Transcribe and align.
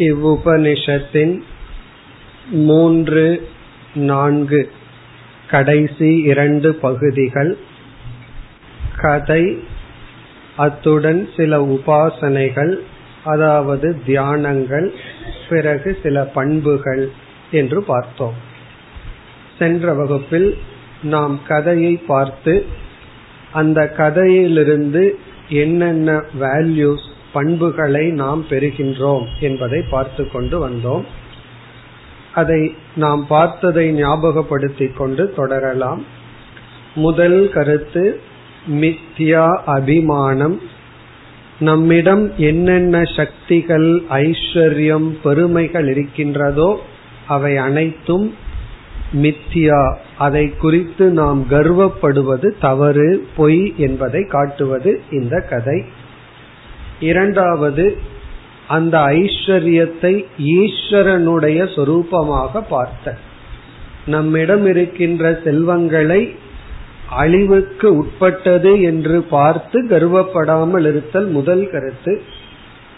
இவ்வுபனிஷத்தின் 0.00 1.42
மூன்று 2.50 3.48
நான்கு 3.94 4.70
கடைசி 5.48 6.20
இரண்டு 6.22 6.74
பகுதிகள். 6.74 7.56
கதை 8.96 9.58
அத்துடன் 10.56 11.28
சில 11.36 11.60
உபாசனைகள் 11.60 12.78
அதாவது 13.24 14.02
தியானங்கள் 14.06 14.88
பிறகு 15.48 15.98
சில 16.02 16.24
பண்புகள் 16.24 17.10
என்று 17.50 17.84
பார்த்தோம். 17.84 18.38
சென்ற 19.58 19.94
வகுப்பில் 19.94 20.58
நாம் 21.02 21.40
கதையை 21.48 21.94
பார்த்து 22.06 22.66
அந்த 23.52 23.88
கதையிலிருந்து 23.96 25.18
என்னென்ன 25.48 26.22
வேல்யூஸ் 26.40 27.09
பண்புகளை 27.32 28.10
நாம் 28.10 28.46
பெறுகின்றோம் 28.50 29.26
என்பதை 29.40 29.82
பார்த்து 29.82 30.30
கொண்டு 30.30 30.68
வந்தோம். 30.68 31.04
அதை 32.34 32.74
நாம் 32.96 33.26
பார்த்ததை 33.26 34.02
ஞாபகப்படுத்திக் 34.02 34.96
கொண்டு 34.96 35.32
தொடரலாம். 35.36 36.04
முதல் 36.94 37.50
கருத்து 37.52 38.20
மித்யா 38.70 39.56
அபிமானம். 39.66 40.60
நம்மிடம் 41.58 42.32
என்னென்ன 42.36 43.02
சக்திகள் 43.16 44.02
ஐஸ்வர்யம் 44.10 45.08
பெருமைகள் 45.22 45.88
இருக்கின்றதோ 45.88 46.80
அவை 47.28 47.56
அனைத்தும் 47.56 48.34
மித்தியா 49.12 49.96
அதை 50.18 50.56
குறித்து 50.56 51.10
நாம் 51.10 51.46
கர்வப்படுவது 51.50 52.50
தவறு 52.60 53.28
பொய் 53.36 53.74
என்பதை 53.76 54.24
காட்டுவது 54.24 55.02
இந்த 55.10 55.40
கதை. 55.40 55.84
இரண்டாவது 57.00 57.96
அந்த 58.66 58.98
ஐஸ்வர்யத்தை 58.98 60.24
ஈஸ்வரனுடைய 60.38 61.58
சொரூபமாக 61.76 62.62
பார்த்த. 62.68 63.16
நம்மிடம் 64.06 64.66
இருக்கின்ற 64.66 65.40
செல்வங்களை 65.44 66.34
அழிவுக்கு 67.08 67.96
உட்பட்டது 67.96 68.80
என்று 68.80 69.22
பார்த்து 69.22 69.84
கர்வப்படாமல் 69.84 70.86
இருத்தல் 70.86 71.26
முதல் 71.26 71.70
கருத்து. 71.70 72.22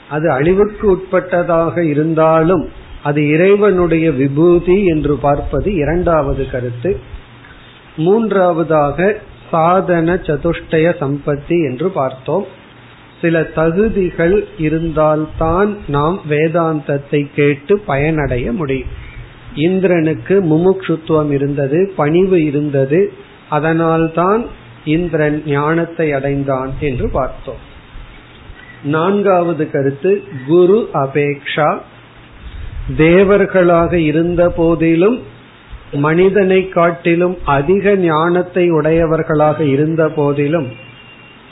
அது 0.09 0.31
அழிவுக்கு 0.31 0.84
உட்பட்டதாக 0.97 1.84
இருந்தாலும் 1.84 2.69
அது 3.03 3.28
இறைவனுடைய 3.28 4.11
விபூதி 4.11 4.84
என்று 4.84 5.16
பார்ப்பது 5.16 5.75
இரண்டாவது 5.75 6.50
கருத்து. 6.50 7.00
மூன்றாவதாக 7.97 9.16
சாதன 9.50 10.14
சதுஷ்டய 10.14 10.92
சம்பத்தி 11.00 11.70
என்று 11.70 11.91
பார்த்தோம். 11.91 12.47
சில 13.23 13.42
தகுதிகள் 13.42 14.48
இருந்தால்தான் 14.59 15.77
நாம் 15.89 16.23
வேதாந்தத்தை 16.31 17.27
கேட்டு 17.37 17.78
பயனடைய 17.78 18.53
முடியும். 18.53 18.89
இந்திரனுக்கு 19.55 20.42
முமுட்சுத்துவம் 20.42 21.33
இருந்தது 21.33 21.93
பணிவு 21.97 22.45
இருந்தது. 22.45 23.12
அதனால்தான் 23.50 24.47
இந்திரன் 24.84 25.43
ஞானத்தை 25.47 26.12
அடைந்தான் 26.12 26.70
என்று 26.81 27.11
பார்த்தோம். 27.11 27.70
நான்காவது 28.84 29.70
கருத்து 29.70 30.23
குரு 30.47 30.89
அபேக்ஷா. 30.95 31.78
தேவர்களாக 32.98 33.93
இருந்த 33.93 34.50
போதிலும் 34.50 35.23
மனிதனை 35.93 36.69
காட்டிலும் 36.69 37.39
அதிக 37.45 37.95
ஞானத்தை 37.97 38.70
உடையவர்களாக 38.70 39.65
இருந்த 39.65 40.09
போதிலும் 40.09 40.91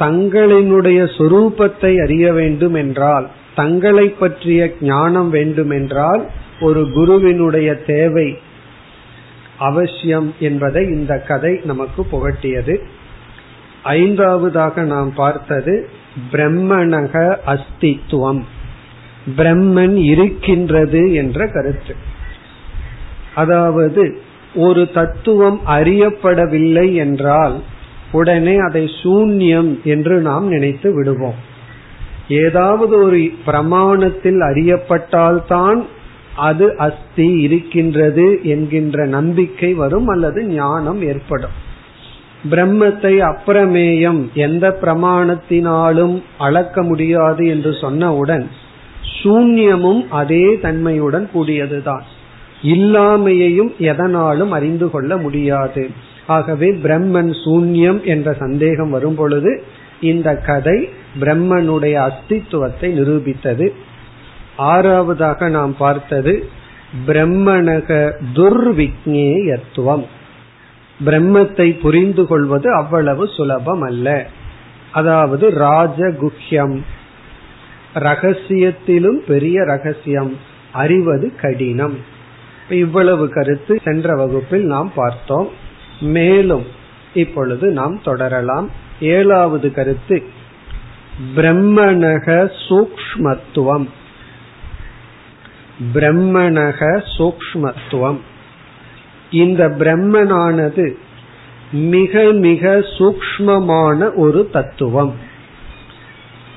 தங்களினுடைய 0.00 1.00
சொரூபத்தை 1.18 2.02
அறிய 2.02 2.32
வேண்டும் 2.32 2.74
என்றால் 2.74 3.30
தங்களை 3.54 4.08
பற்றிய 4.08 4.74
ஞானம் 4.80 5.30
வேண்டுமென்றால் 5.30 6.22
ஒரு 6.60 6.90
குருவினுடைய 6.92 7.74
தேவை 7.74 8.38
அவசியம் 9.58 10.34
என்பதை 10.38 10.86
இந்த 10.86 11.18
கதை 11.18 11.60
நமக்கு 11.64 12.06
புகட்டியது. 12.12 12.74
ஐந்தாவதாக 13.84 14.82
நாம் 14.82 15.14
பார்த்தது 15.14 15.88
பிரம்மணக 16.32 17.36
அஸ்தித்துவம். 17.46 18.42
பிரம்மன் 19.36 19.96
இருக்கின்றது 20.04 21.14
என்ற 21.14 21.46
கருத்து. 21.46 21.94
அதாவது 23.34 24.04
ஒரு 24.54 24.90
தத்துவம் 24.90 25.60
அறியப்படவில்லை 25.66 26.94
என்றால் 26.94 27.62
உடனே 28.12 28.56
அதை 28.56 28.84
சூன்யம் 29.02 29.82
என்று 29.82 30.20
நாம் 30.20 30.48
நினைத்து 30.48 30.94
விடுவோம். 30.94 31.34
ஏதாவது 32.28 33.02
ஒரு 33.02 33.30
பிரமாணத்தில் 33.46 34.40
அறியப்பட்டால்தான் 34.40 35.86
அது 36.36 36.76
அஸ்தி 36.76 37.40
இருக்கின்றது 37.40 38.40
என்கின்ற 38.42 39.06
நம்பிக்கை 39.06 39.74
வரும் 39.74 40.06
அல்லது 40.06 40.44
ஞானம் 40.44 41.02
ஏற்படும். 41.02 41.68
பிரம்மத்தை 42.50 43.14
அப்பிரமேயம் 43.24 44.32
எந்த 44.34 44.78
பிரமாணத்தினாலும் 44.82 46.22
அளக்க 46.38 46.82
முடியாது 46.82 47.46
என்று 47.46 47.70
சொன்னவுடன் 47.70 48.46
சூன்யமும் 49.22 50.08
அதே 50.08 50.58
தன்மையுடன் 50.60 51.30
கூடியதுதான். 51.34 52.00
இல்லாமையையும் 52.62 53.76
எதனாலும் 53.78 54.50
அறிந்து 54.50 54.90
கொள்ள 54.90 55.16
முடியாது. 55.16 55.90
ஆகவே 56.36 56.68
பிரம்மன் 56.84 57.30
சூன்யம் 57.44 58.00
என்ற 58.04 58.32
சந்தேகம் 58.32 58.90
வரும் 58.90 59.14
பொழுது 59.14 59.52
இந்த 60.10 60.28
கதை 60.48 60.78
பிரம்மனுடைய 61.20 61.94
அஸ்தித்துவத்தை 62.06 62.88
நிரூபித்தது. 62.98 63.66
ஆறாவதாக 64.70 65.48
நாம் 65.48 65.74
பார்த்தது 65.76 66.34
பிரம்மணக 67.06 67.88
துர்விக்னேயத்துவம். 68.34 70.04
பிரம்மத்தை 71.06 71.68
புரிந்து 71.80 72.22
கொள்வது 72.26 72.68
அவ்வளவு 72.74 73.24
சுலபம் 73.36 73.82
அல்ல 73.82 74.08
அதாவது 74.98 75.46
ராஜகுஹ்யம் 75.60 76.76
ரகசியத்திலும் 78.06 79.18
பெரிய 79.26 79.56
ரகசியம் 79.64 80.32
அறிவது 80.82 81.28
கடினம். 81.42 81.96
இவ்வளவு 82.82 83.24
கருத்து 83.36 83.74
சென்ற 83.84 84.14
வகுப்பில் 84.20 84.66
நாம் 84.74 84.90
பார்த்தோம். 84.94 85.48
மேலும் 86.00 86.66
இப்பொழுது 87.14 87.70
நாம் 87.70 88.02
தொடரலாம். 88.02 88.70
ஏழாவது 89.00 89.72
கருத்து 89.72 90.22
பிரம்மணக 91.36 92.50
சூக்மத்துவம் 92.68 93.88
பிரம்மணக 95.94 97.02
சூக்மத்துவம் 97.18 98.18
இந்த 99.30 99.68
பிரம்மனானது 99.68 100.92
மிக 101.72 102.22
மிக 102.22 102.78
சூக்மமான 102.78 104.14
ஒரு 104.14 104.48
தத்துவம். 104.52 105.14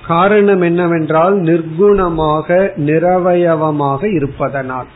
காரணம் 0.08 0.62
என்னவென்றால் 0.62 1.42
நிர்குணமாக 1.42 2.70
நிரவயவமாக 2.78 4.14
இருப்பதனால். 4.16 4.88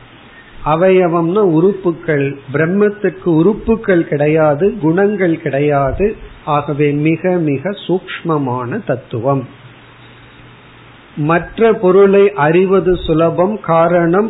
அவயவம்னா 0.73 1.44
உறுப்புகள் 1.57 2.25
பிரம்மத்துக்கு 2.53 3.29
உறுப்புகள் 3.39 4.03
கிடையாது 4.07 4.66
குணங்கள் 4.81 5.35
கிடையாது. 5.41 6.07
ஆகவே 6.45 6.89
மிக 7.07 7.31
மிக 7.50 7.69
சூக்மமான 7.88 8.79
தத்துவம். 8.85 9.44
மற்ற 11.31 11.73
பொருளை 11.73 12.25
அறிவது 12.47 12.95
சுலபம் 12.97 13.55
காரணம் 13.61 14.29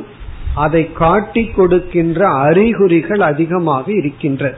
அதை 0.56 0.84
காட்டி 0.94 1.44
கொடுக்கின்ற 1.48 2.22
அறிகுறிகள் 2.46 3.22
அதிகமாக 3.22 3.86
இருக்கின்றது 3.92 4.58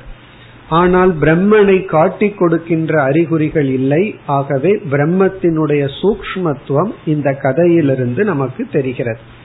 ஆனால் 0.69 1.11
பிரம்மனை 1.17 1.77
காட்டி 1.85 2.27
கொடுக்கின்ற 2.29 2.93
அறிகுறிகள் 3.03 3.69
இல்லை. 3.69 4.03
ஆகவே 4.25 4.71
பிரம்மத்தினுடைய 4.91 5.83
சூக்மத்துவம் 6.01 6.91
இந்த 7.05 7.29
கதையிலிருந்து 7.33 8.23
நமக்கு 8.23 8.67
தெரிகிறது. 8.71 9.37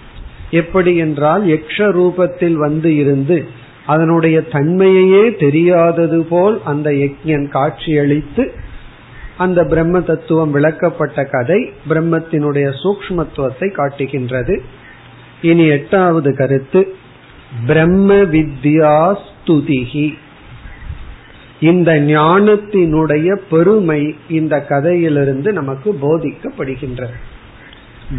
எப்படி 0.54 0.92
என்றால் 0.96 1.42
யக்ஷ 1.46 1.86
ரூபத்தில் 1.98 2.56
வந்து 2.64 2.90
இருந்து 2.96 3.38
அதனுடைய 3.86 4.36
தன்மையையே 4.52 5.24
தெரியாதது 5.38 6.20
போல் 6.24 6.56
அந்த 6.64 6.88
யக்ஞன் 7.02 7.48
காட்சியளித்து 7.56 8.44
அந்த 9.36 9.60
பிரம்ம 9.64 10.00
தத்துவம் 10.00 10.52
விளக்கப்பட்ட 10.56 11.20
கதை 11.30 11.60
பிரம்மத்தினுடைய 11.88 12.66
சூக்மத்துவத்தை 12.82 13.68
காட்டுகின்றது. 13.72 14.56
இனி 15.42 15.64
எட்டாவது 15.68 16.30
கருத்து. 16.36 16.82
பிரம்ம 17.66 18.14
வித்யா 18.34 18.96
ஸ்துதிகி 19.24 20.06
இந்த 21.60 21.90
ஞானத்தினுடைய 22.12 23.28
பெருமை 23.50 24.00
இந்த 24.28 24.54
கதையிலிருந்து 24.70 25.50
நமக்கு 25.52 25.90
போதிக்கப்படுகின்றது. 26.02 27.16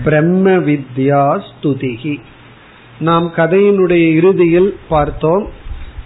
பிரம்ம 0.04 0.52
வித்யா 0.52 1.42
ஸ்துதிகி 1.48 2.22
நாம் 3.00 3.32
கதையினுடைய 3.36 4.14
இறுதியில் 4.14 4.78
பார்த்தோம் 4.90 5.50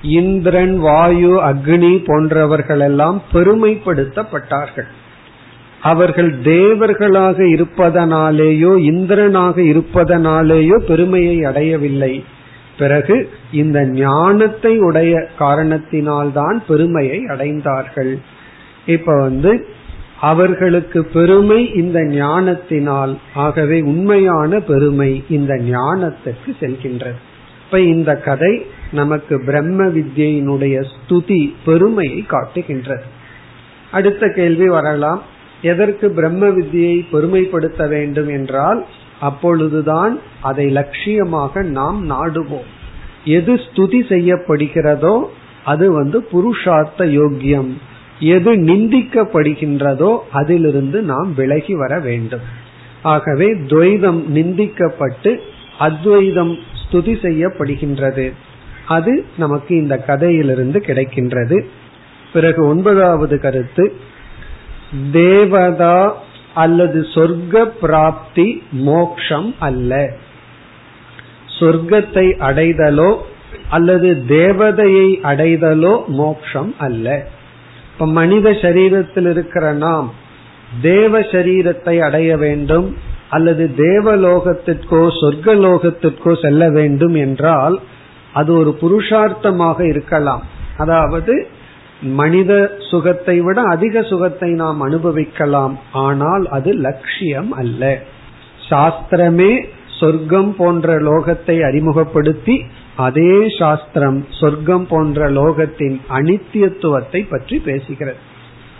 இந்திரன் 0.01 0.79
வாயு 0.79 1.33
அக்னி 1.43 2.03
போன்றவர்களெல்லாம் 2.07 3.21
பெருமைப்படுத்தப்பட்டார்கள். 3.33 4.87
அவர்கள் 5.81 6.41
தேவர்களாக 6.41 7.43
இருப்பதனாலேயோ 7.43 8.71
இந்திரனாக 8.91 9.57
இருப்பதனாலேயோ 9.57 10.77
பெருமையை 10.77 11.43
அடையவில்லை. 11.43 12.23
பிறகு 12.77 13.29
இந்த 13.51 13.85
ஞானத்தை 13.85 14.77
உடைய 14.79 15.27
காரணத்தினால்தான் 15.39 16.57
பெருமையை 16.67 17.19
அடைந்தார்கள். 17.19 18.17
இப்ப 18.85 19.21
வந்து 19.21 19.67
அவர்களுக்கு 20.21 21.05
பெருமை 21.05 21.73
இந்த 21.73 22.03
ஞானத்தினால். 22.03 23.17
ஆகவே 23.33 23.81
உண்மையான 23.81 24.59
பெருமை 24.59 25.23
இந்த 25.29 25.53
ஞானத்துக்கு 25.53 26.51
செல்கின்றது. 26.59 27.19
இப்ப 27.65 27.79
இந்த 27.79 28.15
கதை 28.15 28.65
நமக்கு 28.91 29.43
பிரம்ம 29.45 29.83
வித்யினுடைய 29.83 30.85
ஸ்துதி 30.91 31.53
பெருமையை 31.65 32.25
காட்டுகின்றது. 32.27 33.03
அடுத்த 33.91 34.31
கேள்வி 34.35 34.67
வரலாம். 34.67 35.21
எதற்கு 35.61 36.11
பிரம்ம 36.11 36.47
வித்தியை 36.47 37.05
பெருமைப்படுத்த 37.11 37.87
வேண்டும் 37.87 38.29
என்றால் 38.29 38.85
அப்பொழுதுதான் 39.19 40.19
அதை 40.41 40.73
லட்சியமாக 40.73 41.63
நாம் 41.63 42.09
நாடுவோம். 42.09 42.69
எது 43.25 43.53
ஸ்துதி 43.53 44.01
செய்யப்படுகிறதோ 44.09 45.25
அது 45.63 45.91
வந்து 45.91 46.27
புருஷார்த்த 46.31 47.05
யோக்கியம். 47.05 47.77
எது 48.19 48.55
நிந்திக்கப்படுகின்றதோ 48.55 50.19
அதிலிருந்து 50.31 51.01
நாம் 51.01 51.33
விலகி 51.35 51.73
வர 51.73 51.99
வேண்டும். 51.99 52.41
ஆகவே 53.01 53.53
துவைதம் 53.53 54.21
நிந்திக்கப்பட்டு 54.33 55.39
அத்வைதம் 55.79 56.57
ஸ்துதி 56.81 57.13
செய்யப்படுகின்றது. 57.25 58.33
அது 58.87 59.25
நமக்கு 59.37 59.75
இந்த 59.75 59.97
கதையிலிருந்து 59.97 60.83
கிடைக்கின்றது. 60.85 61.65
பிறகு 62.33 62.67
ஒன்பதாவது 62.67 63.39
கருத்து 63.39 63.93
தேவதா 65.11 66.23
அல்லது 66.53 67.01
சொர்க்க 67.01 67.65
பிராப்தி 67.81 68.63
மோக்ஷம் 68.71 69.55
அல்ல. 69.59 70.13
சொர்க்கத்தை 71.59 72.33
அடைதலோ 72.39 73.17
அல்லது 73.69 74.23
தேவதையை 74.27 75.09
அடைதலோ 75.23 76.07
மோக்ஷம் 76.07 76.75
அல்ல. 76.77 77.27
இப்ப 77.99 78.11
மனித 78.11 78.49
சரீரத்தில் 78.49 79.25
இருக்கிற 79.29 79.73
நாம் 79.73 80.05
தேவ 80.81 81.19
சரீரத்தை 81.19 81.95
அடைய 81.99 82.37
வேண்டும் 82.37 82.85
அல்லது 83.29 83.63
தேவலோகத்திற்கோ 83.77 85.01
சொர்க்கலோகத்திற்கோ 85.17 86.41
செல்ல 86.41 86.69
வேண்டும் 86.69 87.15
என்றால் 87.15 87.75
அது 88.33 88.53
ஒரு 88.53 88.71
புருஷார்த்தமாக 88.81 89.79
இருக்கலாம். 89.89 90.43
அதாவது 90.77 91.47
மனித 92.01 92.51
சுகத்தை 92.91 93.37
விட 93.41 93.61
அதிக 93.61 94.03
சுகத்தை 94.03 94.51
நாம் 94.53 94.81
அனுபவிக்கலாம். 94.81 95.79
ஆனால் 95.91 96.45
அது 96.47 96.73
லட்சியம் 96.73 97.51
அல்ல. 97.51 97.83
சாஸ்திரமே 98.69 99.51
சொர்க்கம் 99.99 100.55
போன்ற 100.55 100.99
லோகத்தை 100.99 101.57
அறிமுகப்படுத்தி 101.61 102.57
அதே 102.99 103.33
சாஸ்திரம் 103.59 104.19
சொர்க்கம் 104.39 104.87
போன்ற 104.87 105.29
லோகத்தின் 105.29 105.97
அனித்தியத்துவத்தை 106.09 107.21
பற்றி 107.29 107.57
பேசுகிறது. 107.65 108.19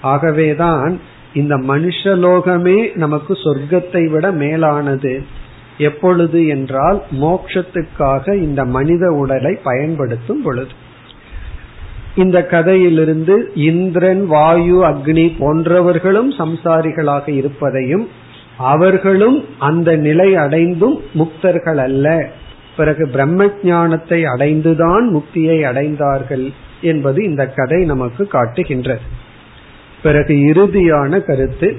ஆகவேதான் 0.02 0.94
இந்த 1.34 1.56
மனுஷலோகமே 1.72 2.78
நமக்கு 2.96 3.34
சொர்க்கத்தை 3.44 4.04
விட 4.10 4.26
மேலானது. 4.32 5.14
எப்பொழுது 5.78 6.40
என்றால் 6.48 7.00
மோக்ஷத்துக்காக 7.22 8.34
இந்த 8.38 8.62
மனித 8.78 9.06
உடலை 9.22 9.54
பயன்படுத்தும் 9.64 10.42
பொழுது. 10.42 10.74
இந்த 12.16 12.38
கதையிலிருந்து 12.46 13.36
இந்திரன் 13.64 14.24
வாயு 14.26 14.80
அக்னி 14.86 15.26
போன்றவர்களும் 15.40 16.32
சம்சாரிகளாக 16.42 17.26
இருப்பதையும் 17.42 18.06
அவர்களும் 18.72 19.38
அந்த 19.60 19.90
நிலை 20.08 20.30
அடைந்தும் 20.36 20.98
முக்தர்கள் 21.18 21.82
அல்ல 21.88 22.08
பிறகு 22.80 23.04
பிரம்ம 23.14 23.46
ஞானத்தை 23.64 24.20
அடைந்துதான் 24.26 25.06
முக்தியை 25.16 25.58
அடைந்தார்கள் 25.70 26.46
என்பது 26.82 27.20
இந்த 27.24 27.44
கதை 27.60 27.80
நமக்கு 27.86 28.24
காட்டுகின்றது. 28.28 29.06
பிறகு 30.04 30.34
இறுதியான 30.52 31.22
கருத்து 31.24 31.70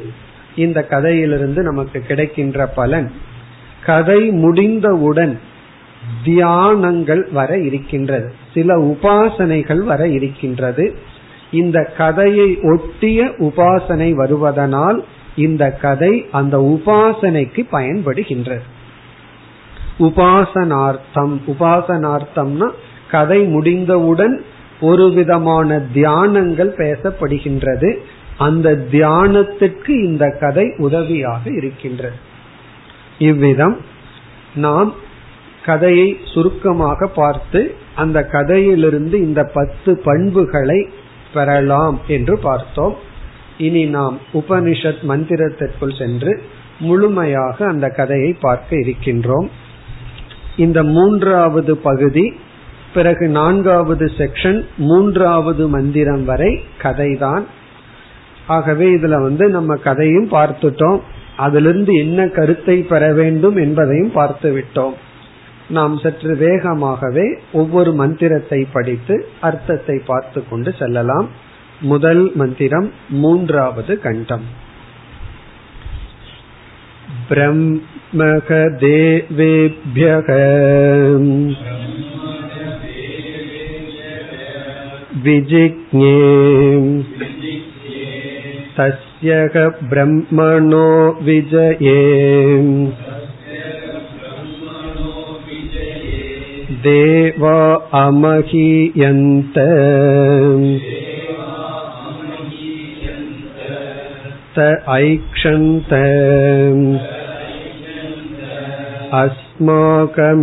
இந்த 0.56 0.78
கதையிலிருந்து 0.92 1.60
நமக்கு 1.62 1.98
கிடைக்கின்ற 2.00 2.66
பலன் 2.78 3.08
கதை 3.86 4.20
முடிந்தவுடன் 4.44 5.34
தியானங்கள் 6.24 7.24
வர 7.32 7.50
இருக்கின்றது 7.58 8.28
சில 8.54 8.76
உபாசனைகள் 8.92 9.82
வர 9.90 10.02
இருக்கின்றது. 10.18 10.86
இந்த 11.60 11.78
கதையை 11.96 12.50
ஒட்டிய 12.72 13.20
உபாசனை 13.48 14.10
வருவதனால் 14.22 14.98
இந்த 15.36 15.64
கதை 15.84 16.12
அந்த 16.38 16.56
உபாசனைக்கு 16.74 17.62
பயன்படுகின்றது. 17.72 18.66
உபாசனார்த்தம். 20.00 21.34
உபாசனார்த்தம்னா 21.46 22.68
கதை 23.10 23.44
முடிந்தவுடன் 23.44 24.44
ஒரு 24.80 25.12
விதமான 25.12 25.78
தியானங்கள் 25.94 26.72
பேசப்படுகின்றது. 26.76 27.96
அந்த 28.38 28.68
தியானத்திற்கு 28.90 29.88
இந்த 29.88 30.36
கதை 30.40 30.72
உதவியாக 30.78 31.50
இருக்கின்றது. 31.50 32.18
இவ்விதம் 33.18 33.76
நாம் 34.54 34.94
கதையை 35.64 36.18
சுருக்கமாக 36.24 37.06
பார்த்து 37.06 37.74
அந்த 37.94 38.24
கதையிலிருந்து 38.24 39.18
இந்த 39.18 39.44
பத்து 39.54 40.00
பண்புகளை 40.04 40.88
பெறலாம் 41.34 42.00
என்று 42.06 42.38
பார்த்தோம். 42.38 42.96
இனி 43.58 43.84
நாம் 43.84 44.18
உபனிஷத் 44.32 45.02
மந்திரத்திற்குள் 45.08 45.98
சென்று 45.98 46.42
முழுமையாக 46.78 47.66
அந்த 47.66 47.88
கதையை 47.88 48.32
பார்க்க 48.32 48.76
இருக்கின்றோம். 48.76 49.50
இந்த 50.64 50.78
மூன்றாவது 50.96 51.72
பகுதி 51.88 52.26
பிறகு 52.94 53.26
நான்காவது 53.28 54.06
செக்ஷன் 54.18 54.60
மூன்றாவது 54.88 55.64
மந்திரம் 55.68 56.24
வரை 56.24 56.52
கதைதான். 56.82 57.44
ஆகவே 58.46 58.86
இதுல 58.96 59.16
வந்து 59.22 59.44
நம்ம 59.48 59.76
கதையும் 59.86 60.28
பார்த்துட்டோம். 60.30 61.00
அதிலிருந்து 61.36 61.92
என்ன 61.94 62.20
கருத்தை 62.28 62.76
பெற 62.82 63.02
வேண்டும் 63.12 63.56
என்பதையும் 63.56 64.12
பார்த்து 64.12 64.48
விட்டோம் 64.56 64.96
நாம் 65.68 65.94
சற்று 65.98 66.32
வேகமாகவே 66.36 67.26
ஒவ்வொரு 67.52 67.90
மந்திரத்தை 67.92 68.60
படித்து 68.72 69.16
அர்த்தத்தை 69.40 69.96
பார்த்து 70.06 70.40
கொண்டு 70.50 70.70
செல்லலாம். 70.78 71.28
முதல் 71.82 72.24
மந்திரம் 72.34 72.88
மூன்றாவது 73.22 73.92
கண்டம். 74.06 74.46
ब्रह्मक 77.32 78.48
देवेभ्यः 78.82 80.30
विजिज्ञे 85.24 86.16
तस्य 88.78 89.38
ब्रह्मणो 89.92 90.88
विजये 91.22 91.96
देवा 96.86 97.58
अमहीयन्त 98.02 99.58
ऐक्षन्त 104.98 105.92
अस्माकमेवायं 109.18 110.34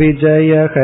विजयः 0.00 0.76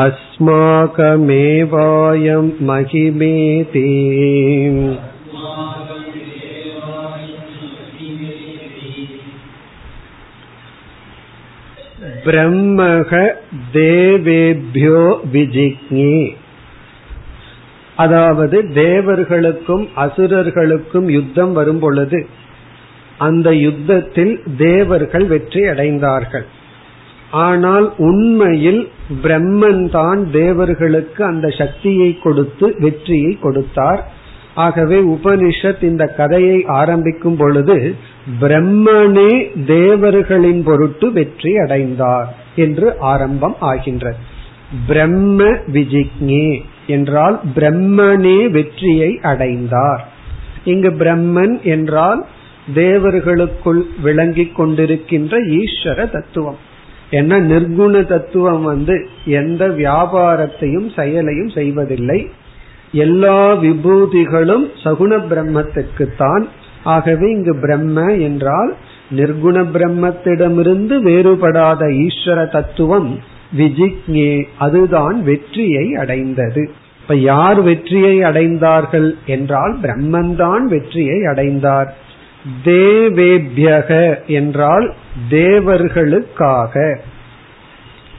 अस्माकमेवायं 0.00 2.48
महिमेति 2.68 3.84
ब्रह्मः 12.26 13.12
देवेभ्यो 13.76 15.00
विजिज्ञे 15.32 16.12
அதாவது 18.02 18.56
தேவர்களுக்கும் 18.82 19.84
அசுரர்களுக்கும் 20.04 21.08
யுத்தம் 21.16 21.52
வரும் 21.58 21.82
பொழுது 21.84 22.20
அந்த 23.26 23.48
யுத்தத்தில் 23.66 24.34
தேவர்கள் 24.58 25.26
வெற்றி 25.32 25.62
அடைந்தார்கள். 25.72 26.46
ஆனால் 27.46 27.86
உண்மையில் 28.08 28.80
பிரம்மன் 29.24 29.84
தான் 29.96 30.20
தேவர்களுக்கு 30.38 31.20
அந்த 31.32 31.46
சக்தியை 31.60 32.10
கொடுத்து 32.24 32.66
வெற்றியை 32.84 33.32
கொடுத்தார். 33.44 34.02
ஆகவே 34.64 34.98
உபனிஷத் 35.14 35.82
இந்த 35.90 36.04
கதையை 36.20 36.58
ஆரம்பிக்கும் 36.78 37.38
பொழுது 37.42 37.76
பிரம்மனே 38.40 39.32
தேவர்களின் 39.74 40.62
பொருட்டு 40.68 41.06
வெற்றி 41.18 41.52
அடைந்தார் 41.64 42.28
என்று 42.64 42.88
ஆரம்பம் 43.12 43.56
ஆகின்றது. 43.70 44.20
பிரம்ம 44.88 45.46
விஜிக்ஞே. 45.76 46.48
என்றால் 46.90 47.36
பிரம்மனே 47.56 48.38
வெற்றியை 48.50 49.10
அடைந்தார். 49.22 50.02
இங்கு 50.64 50.90
பிரம்மன் 50.90 51.56
என்றால் 51.62 52.20
தேவர்களுக்குள் 52.74 53.82
விளங்கிக் 54.02 54.56
கொண்டிருக்கின்ற 54.58 55.32
ஈஸ்வர 55.58 55.98
தத்துவம். 56.10 56.58
என்ன 57.10 57.40
நிர்குண 57.40 57.94
தத்துவம் 58.06 58.62
வந்து 58.62 58.96
எந்த 59.24 59.62
வியாபாரத்தையும் 59.68 60.88
செயலையும் 60.96 61.48
செய்வதில்லை. 61.48 62.20
எல்லா 62.92 63.40
விபூதிகளும் 63.62 64.66
சகுண 64.84 65.10
பிரம்மத்துக்குத்தான். 65.30 66.44
ஆகவே 66.84 67.26
இங்கு 67.30 67.54
பிரம்ம 67.60 68.04
என்றால் 68.28 68.70
நிர்குண 69.16 69.56
பிரம்மத்திடமிருந்து 69.74 70.96
வேறுபடாத 71.08 71.82
ஈஸ்வர 72.06 72.38
தத்துவம் 72.50 73.10
விஜிக்ஞே 73.58 74.32
அதுதான் 74.58 75.16
வெற்றியை 75.22 75.86
அடைந்தது. 75.94 76.62
இப்ப 77.10 77.22
யார் 77.22 77.60
வெற்றியை 77.62 78.18
அடைந்தார்கள் 78.18 79.14
என்றால் 79.26 79.80
பிரம்மன்தான் 79.80 80.62
வெற்றியை 80.62 81.24
அடைந்தார். 81.24 81.96
தேவேபியக 82.64 84.16
என்றால் 84.26 84.94
தேவர்களுக்காக. 85.30 86.98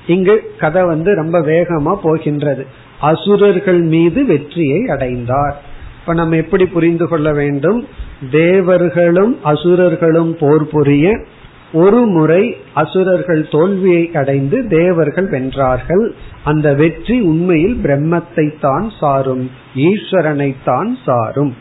இங்கு 0.08 0.54
கதை 0.58 0.84
வந்து 0.84 1.16
ரொம்ப 1.16 1.40
வேகமா 1.40 1.96
போகின்றது. 2.04 2.66
அசுரர்கள் 3.02 3.82
மீது 3.82 4.26
வெற்றியை 4.26 4.86
அடைந்தார். 4.86 5.62
இப்ப 6.00 6.14
நம்ம 6.14 6.36
எப்படி 6.36 6.66
புரிந்து 6.66 7.08
கொள்ள 7.08 7.32
வேண்டும்? 7.32 7.88
தேவர்களும் 8.32 9.40
அசுரர்களும் 9.44 10.38
போர் 10.40 10.68
புரிய 10.68 11.26
ஒரு 11.74 12.06
முறை 12.06 12.58
அசுரர்கள் 12.74 13.48
தோல்வியை 13.48 14.12
அடைந்து 14.14 14.68
தேவர்கள் 14.68 15.30
வென்றார்கள். 15.30 16.12
அந்த 16.44 16.74
வெற்றி 16.74 17.20
உண்மையில் 17.20 17.78
பிரம்மத்தை 17.84 18.54
தான் 18.60 18.92
சாரும் 19.00 19.52
ஈஸ்வரனை 19.76 20.56
தான் 20.64 20.98
சாரும். 21.06 21.54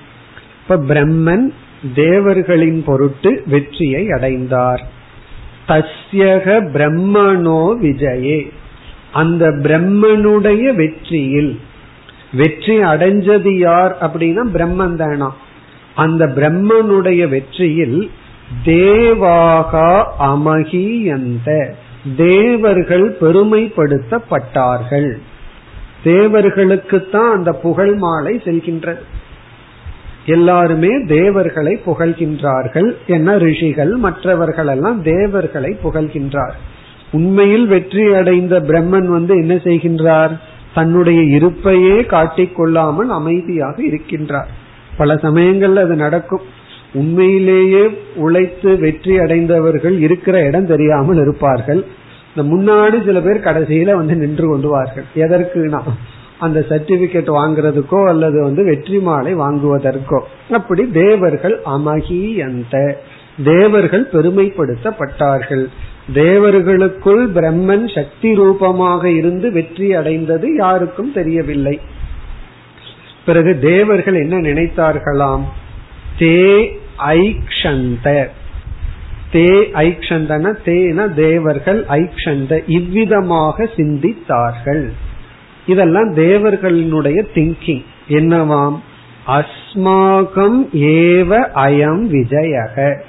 இப்ப 0.63 0.77
பிரம்மன் 0.77 1.53
தேவர்களின் 1.95 2.85
பொருட்டு 2.85 3.43
வெற்றியை 3.47 4.11
அடைந்தார். 4.11 4.83
தஸ்யக 5.67 6.47
பிரம்மனோ 6.73 7.63
விஜயே. 7.83 8.51
அந்த 9.13 9.49
பிரம்மனுடைய 9.49 10.75
வெற்றியில் 10.75 11.59
வெற்றி 12.33 12.79
அடைஞ்சது 12.79 13.59
யார் 13.59 13.97
அப்படின்னா 14.01 14.43
பிரம்மன் 14.55 14.97
தானா. 14.97 15.35
அந்த 15.95 16.27
பிரம்மனுடைய 16.27 17.29
வெற்றியில் 17.29 18.11
தேவாகா 18.65 20.13
அமகியந்த. 20.21 21.75
தேவர்கள் 22.17 23.17
பெருமைப்படுத்தப்பட்டார்கள். 23.21 25.17
தேவர்களுக்குத்தான் 26.05 27.31
அந்த 27.31 27.53
புகழ் 27.53 27.95
மாலை 27.95 28.37
செல்கின்றது. 28.37 28.99
எல்லாருமே 30.27 30.89
தேவர்களை 31.07 31.81
புகழ்கின்றார்கள் 31.87 32.97
என 33.07 33.39
ரிஷிகள் 33.39 33.97
மற்றவர்கள் 33.97 34.67
எல்லாம் 34.67 35.03
தேவர்களை 35.03 35.77
புகழ்கின்றார். 35.85 36.53
உண்மையில் 37.13 37.67
வெற்றி 37.67 38.15
அடைந்த 38.15 38.61
பிரம்மன் 38.61 39.07
வந்து 39.07 39.35
என்ன 39.37 39.55
செய்கின்றார்? 39.55 40.39
தன்னுடைய 40.75 41.21
இருப்பையே 41.39 42.01
காட்டிக்கொள்ளாமல் 42.07 43.09
அமைதியாக 43.09 43.83
இருக்கின்றார். 43.83 44.47
பல 44.97 45.15
சமயங்கள்ல 45.15 45.77
அது 45.77 45.95
நடக்கும். 45.95 46.59
உண்மையிலேயே 46.95 47.83
உழைத்து 48.17 48.79
வெற்றி 48.79 49.19
அடைந்தவர்கள் 49.19 50.01
இருக்கிற 50.01 50.37
இடம் 50.43 50.67
தெரியாமல் 50.67 51.17
இருப்பார்கள். 51.17 51.85
இந்த 52.31 52.43
முன்னாடி 52.55 53.05
சில 53.05 53.21
பேர் 53.21 53.47
கடைசியில 53.47 53.95
வந்து 53.95 54.15
நின்று 54.17 54.47
கொண்டுவார்கள். 54.49 55.07
எதற்குனா 55.15 55.81
அந்த 56.39 56.59
சர்டிபிகேட் 56.69 57.31
வாங்குறதுக்கோ 57.39 58.01
அல்லது 58.09 58.43
வந்து 58.43 58.65
வெற்றி 58.65 58.99
மாலை 58.99 59.35
வாங்குவதற்கோ. 59.35 60.21
அப்படி 60.51 60.83
தேவர்கள் 60.91 61.57
அமகி 61.67 62.43
அந்த 62.43 62.77
தேவர்கள் 63.45 64.05
பெருமைப்படுத்தப்பட்டார்கள். 64.13 65.65
தேவர்களுக்குள் 66.13 67.23
பிரம்மன் 67.29 67.87
சக்தி 67.95 68.35
ரூபமாக 68.35 69.11
இருந்து 69.11 69.53
வெற்றி 69.53 69.95
அடைந்தது 69.95 70.57
யாருக்கும் 70.57 71.13
தெரியவில்லை. 71.13 71.81
பிறகு 73.25 73.59
தேவர்கள் 73.59 74.15
என்ன 74.15 74.37
நினைத்தார்களாம்? 74.37 75.45
தே 76.19 76.37
ஐக்ஷந்த. 77.09 78.27
தே 79.33 79.65
ஐக்ஷந்தன 79.75 80.53
தேன 80.65 81.15
தேவர்கள் 81.15 81.85
ஐக்ஷந்த. 81.85 82.63
இவ்விதமாக 82.67 83.69
சிந்தித்தார்கள். 83.77 84.89
இதெல்லாம் 85.67 86.15
தேவர்களினுடைய 86.15 87.23
திங்கிங் 87.35 87.85
என்னவாம்? 88.09 88.81
அஸ்மாகம் 89.27 90.69
ஏவ 90.75 91.49
அயம் 91.55 92.05
விஜயக. 92.13 93.01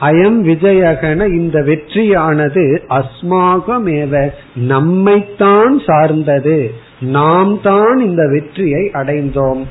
அயம் 0.00 0.42
விஜயகன 0.42 1.28
இந்த 1.28 1.60
வெற்றியானது 1.60 2.78
அஸ்மாகமேவ. 2.88 4.30
நம்மைத்தான் 4.60 5.82
சார்ந்தது. 5.86 6.74
நாம் 7.00 7.60
தான் 7.60 7.98
இந்த 7.98 8.28
வெற்றியை 8.28 8.90
அடைந்தோம். 8.92 9.64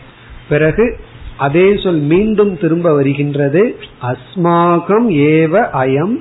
பிறகு 0.50 1.00
அதே 1.42 1.78
சொல் 1.84 2.00
மீண்டும் 2.00 2.58
திரும்ப 2.58 2.94
வருகின்றது. 2.94 3.76
அஸ்மாகம் 4.02 5.08
ஏவ 5.30 5.54
அயம் 5.84 6.16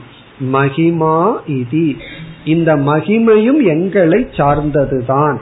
மகிமா 0.52 1.14
இதி. 1.48 1.96
இந்த 2.44 2.76
மகிமையும் 2.76 3.62
எங்களை 3.64 4.26
சார்ந்ததுதான். 4.30 5.36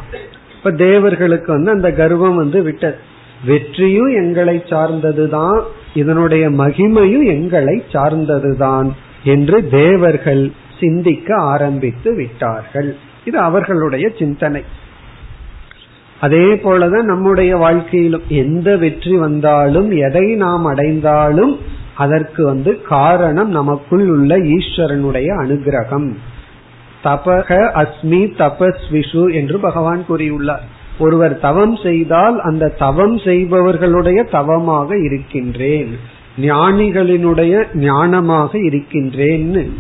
இப்ப 0.57 0.71
தேவர்களுக்கு 0.71 1.53
வந்து 1.53 1.71
அந்த 1.71 1.93
கர்வம் 1.93 2.37
வந்து 2.37 2.63
விட்டது. 2.63 2.97
வெற்றியும் 3.45 4.13
எங்களை 4.15 4.57
சார்ந்ததுதான். 4.57 5.61
இதனுடைய 5.95 6.51
மகிமையும் 6.51 7.27
எங்களை 7.27 7.85
சார்ந்ததுதான் 7.93 8.91
என்று 9.25 9.69
தேவர்கள் 9.69 10.53
சிந்திக்க 10.81 11.35
ஆரம்பித்து 11.35 12.15
விட்டார்கள். 12.15 12.97
இது 13.25 13.39
அவர்களுடைய 13.39 14.11
சிந்தனை. 14.19 14.63
அதே 16.21 16.55
போலதான் 16.55 17.03
நம்முடைய 17.03 17.57
வாழ்க்கையிலும் 17.57 18.23
எந்த 18.29 18.77
வெற்றி 18.77 19.17
வந்தாலும் 19.17 19.91
எதை 19.91 20.35
நாம் 20.35 20.65
அடைந்தாலும் 20.65 21.59
அதற்கு 21.95 22.45
வந்து 22.45 22.83
காரணம் 22.83 23.51
நமக்குள் 23.51 24.09
உள்ள 24.09 24.39
ஈஸ்வரனுடைய 24.39 25.27
அனுகிரகம். 25.39 26.15
தபக 27.05 27.51
அஸ்மி 27.75 28.31
தபஸ்விஷு 28.39 29.35
என்று 29.35 29.59
பகவான் 29.59 30.05
கூறியுள்ளார். 30.09 30.67
ஒருவர் 30.99 31.41
தவம் 31.41 31.77
செய்தால் 31.77 32.41
அந்த 32.41 32.73
தவம் 32.79 33.19
செய்பவர்களுடைய 33.19 34.23
தவமாக 34.23 34.99
இருக்கின்றேன். 34.99 35.97
ஞானிகளினுடைய 36.41 37.65
ஞானமாக 37.75 38.51
இருக்கின்றேன்னு. 38.53 39.71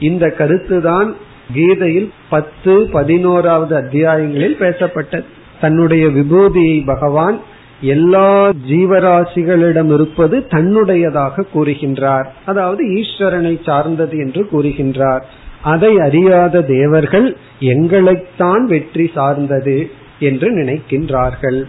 இந்த 0.00 0.34
கருத்துதான் 0.38 1.12
கீதையில் 1.54 2.12
பத்து 2.30 2.88
பதினோராவது 2.92 3.76
அத்தியாயங்களில் 3.76 4.56
பேசப்பட்டது. 4.60 5.34
தன்னுடைய 5.60 6.06
விபூதியை 6.06 6.84
பகவான் 6.84 7.40
எல்லா 7.80 8.48
ஜீவராசிகளிடம் 8.68 9.94
இருப்பது 9.94 10.46
தன்னுடையதாக 10.50 11.44
கூறுகின்றார். 11.54 12.24
அதாவது 12.44 12.84
ஈஸ்வரனை 12.84 13.64
சார்ந்தது 13.64 14.18
என்று 14.18 14.48
கூறுகின்றார். 14.52 15.20
அதை 15.62 15.98
அறியாத 15.98 16.62
தேவர்கள் 16.62 17.36
எங்களைத்தான் 17.60 18.64
வெற்றி 18.64 19.10
சார்ந்தது 19.14 19.90
என்று 20.18 20.64
நினைக்கின்றார்கள். 20.64 21.62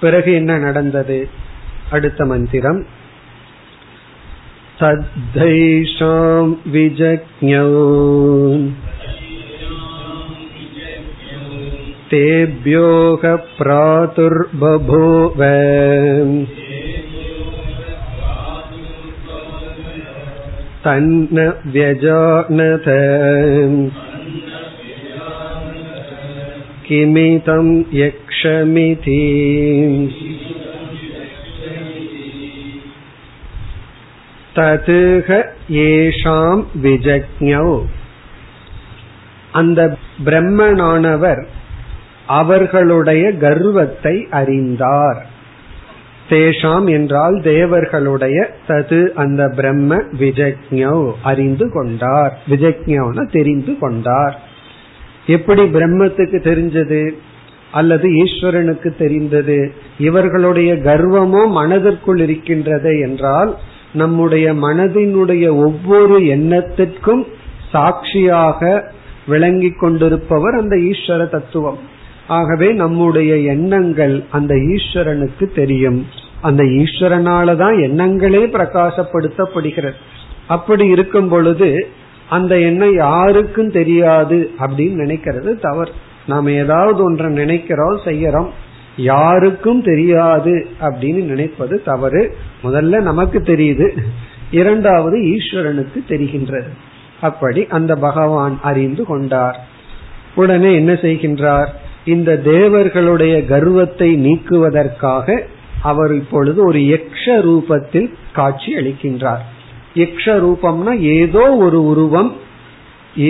பிறகு 0.00 0.32
என்ன 0.32 0.58
நடந்தது? 0.58 1.28
அடுத்த 1.90 2.24
மந்திரம். 2.24 2.86
தத்தைஷாம் 4.78 6.56
விஜக்ஞோ 6.72 7.68
तेभ्योः 12.11 13.23
प्रातुर्बभूव 13.57 15.41
तन्न 20.85 21.47
व्यजानत 21.75 22.87
किमितं 26.87 27.67
यक्षमिति 28.01 29.21
ததுக 34.57 35.29
ஏஷாம் 35.83 36.63
விஜக்ஞோ 36.83 37.67
அந்த 39.59 39.81
பிரம்மனானவர் 40.27 41.41
அவர்களுடைய 42.28 43.32
கர்வத்தை 43.32 44.26
அறிந்தார். 44.30 45.26
தேஷாம் 46.28 46.90
என்றால் 46.90 47.40
தேவர்களுடைய 47.42 48.50
தது 48.68 49.08
அந்த 49.12 49.48
பிரம்ம 49.48 49.96
விஜக்ஞோ 49.96 51.12
அறிந்து 51.22 51.72
கொண்டார். 51.72 52.38
விஜக்ஞோன 52.50 53.30
தெரிந்து 53.30 53.78
கொண்டார். 53.78 54.40
எப்படி 55.26 55.62
பிரம்மத்துக்கு 55.62 56.38
தெரிஞ்சது? 56.50 57.10
அல்லது 57.72 58.08
ஈஸ்வரனுக்கு 58.08 58.96
தெரிந்தது? 58.96 59.72
இவர்களுடைய 59.98 60.74
கர்வமோ 60.74 61.48
மனதிற்குள் 61.50 62.18
இருக்கின்றது 62.18 62.98
என்றால் 62.98 63.56
நம்முடைய 63.92 64.54
மனதினுடைய 64.54 65.48
ஒவ்வொரு 65.50 66.20
எண்ணத்திற்கும் 66.20 67.24
சாட்சியாக 67.72 68.92
விளங்கி 69.26 69.70
கொண்டிருப்பவர் 69.70 70.54
அந்த 70.54 70.76
ஈஸ்வர 70.76 71.28
தத்துவம். 71.28 71.96
ஆகவே 72.28 72.72
நம்முடைய 72.72 73.36
எண்ணங்கள் 73.36 74.24
அந்த 74.30 74.54
ஈஸ்வரனுக்கு 74.54 75.54
தெரியும். 75.54 76.06
அந்த 76.40 76.62
ஈஸ்வரனால 76.62 77.56
தான் 77.56 77.74
எண்ணங்களே 77.74 78.42
பிரகாசப்படுத்தப்படுகிறது. 78.46 79.92
அப்படி 80.48 80.86
இருக்கும் 80.86 81.28
பொழுது 81.28 81.88
அந்த 82.28 82.60
எண்ணம் 82.60 82.94
யாருக்கும் 82.94 83.70
தெரியாது 83.70 84.50
அப்படின்னு 84.58 85.00
நினைக்கிறது 85.04 85.60
தவறு. 85.60 85.92
நாம் 86.26 86.48
ஏதாவது 86.48 87.04
ஒன்றை 87.04 87.32
நினைக்கிறோம் 87.32 88.00
செய்யறோம். 88.04 88.48
யாருக்கும் 88.96 89.82
தெரியாது 89.82 90.66
அப்படின்னு 90.80 91.24
நினைப்பது 91.24 91.82
தவறு. 91.82 92.36
முதல்ல 92.64 93.02
நமக்கு 93.02 93.38
தெரியுது. 93.38 93.98
இரண்டாவது 94.50 95.18
ஈஸ்வரனுக்கு 95.18 95.98
தெரிகின்றது. 96.08 96.68
அப்படி 97.20 97.66
அந்த 97.66 97.94
பகவான் 97.94 98.58
அறிந்து 98.62 99.04
கொண்டார். 99.04 99.66
உடனே 100.34 100.74
என்ன 100.74 100.92
செய்கின்றார்? 100.92 101.66
இந்த 102.08 102.30
தேவர்களுடைய 102.44 103.34
கர்வத்தை 103.44 104.10
நீக்குவதற்காக 104.26 105.36
அவர் 105.82 106.12
இப்பொழுது 106.14 106.58
ஒரு 106.66 106.80
யக்ஷ 106.92 107.24
ரூபத்தில் 107.46 108.08
காட்சி 108.32 108.70
அளிக்கின்றார். 108.74 109.42
யக்ஷ 109.94 110.24
ரூபம்னா 110.44 110.92
ஏதோ 111.18 111.44
ஒரு 111.56 111.78
உருவம் 111.84 112.30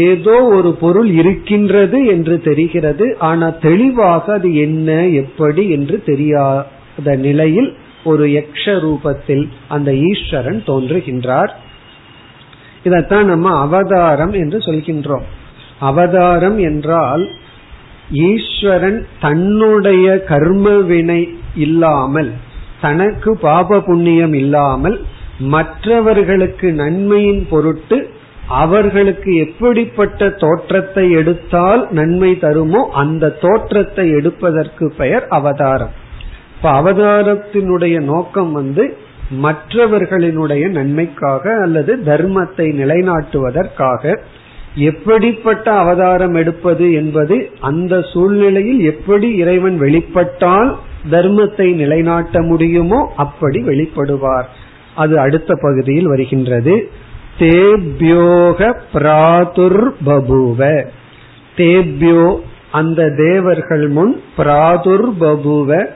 ஏதோ 0.04 0.36
ஒரு 0.56 0.70
பொருள் 0.74 1.10
இருக்கின்றது 1.10 1.98
என்று 2.06 2.34
தெரிகிறது. 2.42 3.06
ஆனால் 3.20 3.58
தெளிவாக 3.58 4.24
அது 4.32 4.48
என்ன 4.66 4.98
எப்படி 5.22 5.64
என்று 5.70 5.96
தெரியாத 6.06 7.16
நிலையில் 7.26 7.70
ஒரு 8.04 8.24
யக்ஷ 8.28 8.74
ரூபத்தில் 8.84 9.44
அந்த 9.68 9.90
ஈஸ்வரன் 10.10 10.60
தோன்றுகின்றார். 10.66 11.52
இதைத்தான் 12.84 13.26
நம்ம 13.26 13.48
அவதாரம் 13.58 14.34
என்று 14.42 14.58
சொல்கின்றோம். 14.58 15.26
அவதாரம் 15.88 16.58
என்றால் 16.68 17.24
ஈஸ்வரன் 18.10 19.06
தன்னுடைய 19.20 20.22
கர்ம 20.22 20.70
வினை 20.70 21.38
இல்லாமல் 21.54 22.32
தனக்கு 22.80 23.36
பாப 23.36 23.80
புண்ணியம் 23.80 24.32
இல்லாமல் 24.32 25.00
மற்றவர்களுக்கு 25.38 26.72
நன்மையின் 26.72 27.46
பொருட்டு 27.50 28.08
அவர்களுக்கு 28.48 29.34
எப்படிப்பட்ட 29.34 30.28
தோற்றத்தை 30.28 31.10
எடுத்தால் 31.10 31.88
நன்மை 31.90 32.38
தருமோ 32.40 32.84
அந்த 32.92 33.30
தோற்றத்தை 33.30 34.10
எடுப்பதற்கு 34.10 34.92
பெயர் 34.96 35.26
அவதாரம். 35.28 35.90
இப்ப 36.56 36.82
அவதாரத்தினுடைய 36.82 38.00
நோக்கம் 38.00 38.52
வந்து 38.52 38.96
மற்றவர்களினுடைய 39.42 40.68
நன்மைக்காக 40.68 41.60
அல்லது 41.60 41.96
தர்மத்தை 42.06 42.72
நிலைநாட்டுவதற்காக 42.74 44.18
எப்படிப்பட்ட 44.78 45.72
அவதாரம் 45.72 46.34
எடுப்பது 46.34 46.92
என்பது 46.92 47.50
அந்த 47.60 48.02
சூழ்நிலையில் 48.02 48.80
எப்படி 48.80 49.34
இறைவன் 49.34 49.80
வெளிப்பட்டால் 49.80 50.76
தர்மத்தை 51.10 51.74
நிலைநாட்ட 51.74 52.42
முடியுமோ 52.42 53.12
அப்படி 53.16 53.62
வெளிப்படுவார். 53.62 54.48
அது 54.94 55.20
அடுத்த 55.20 55.54
பகுதியில் 55.60 56.06
வருகின்றது. 56.06 56.90
தேபியோக 57.38 58.74
பிராதுர் 58.94 59.90
பபுவ 60.06 60.84
தேபியோ 61.56 62.40
அந்த 62.70 63.10
தேவர்கள் 63.16 63.88
முன் 63.88 64.22
பிராதுர் 64.38 65.08
பபுவ 65.20 65.86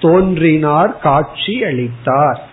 தோன்றினார் 0.00 0.98
காட்சி 0.98 1.64
அளித்தார். 1.64 2.48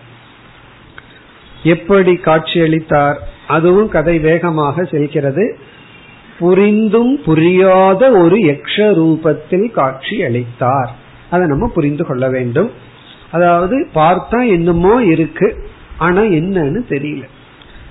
எப்படி 1.62 2.14
காட்சி 2.14 2.60
அளித்தார்? 2.60 3.18
அதுவும் 3.46 3.88
கதை 3.88 4.18
வேகமாக 4.18 4.84
செல்கிறது. 4.84 5.58
புரிந்தும் 6.38 7.22
புரியாத 7.24 8.10
ஒரு 8.10 8.36
யக்ஷ 8.36 8.76
ரூபத்தில் 8.76 9.70
காட்சி 9.70 10.22
அளித்தார். 10.22 10.90
அதை 11.30 11.46
நம்ம 11.46 11.68
புரிந்து 11.68 12.06
கொள்ள 12.06 12.28
வேண்டும். 12.28 12.70
அதாவது 13.30 13.86
பார்த்தா 13.94 14.48
என்னமோ 14.48 15.02
இருக்கு 15.02 15.64
ஆனா 15.98 16.22
என்னன்னு 16.22 16.80
தெரியல. 16.88 17.22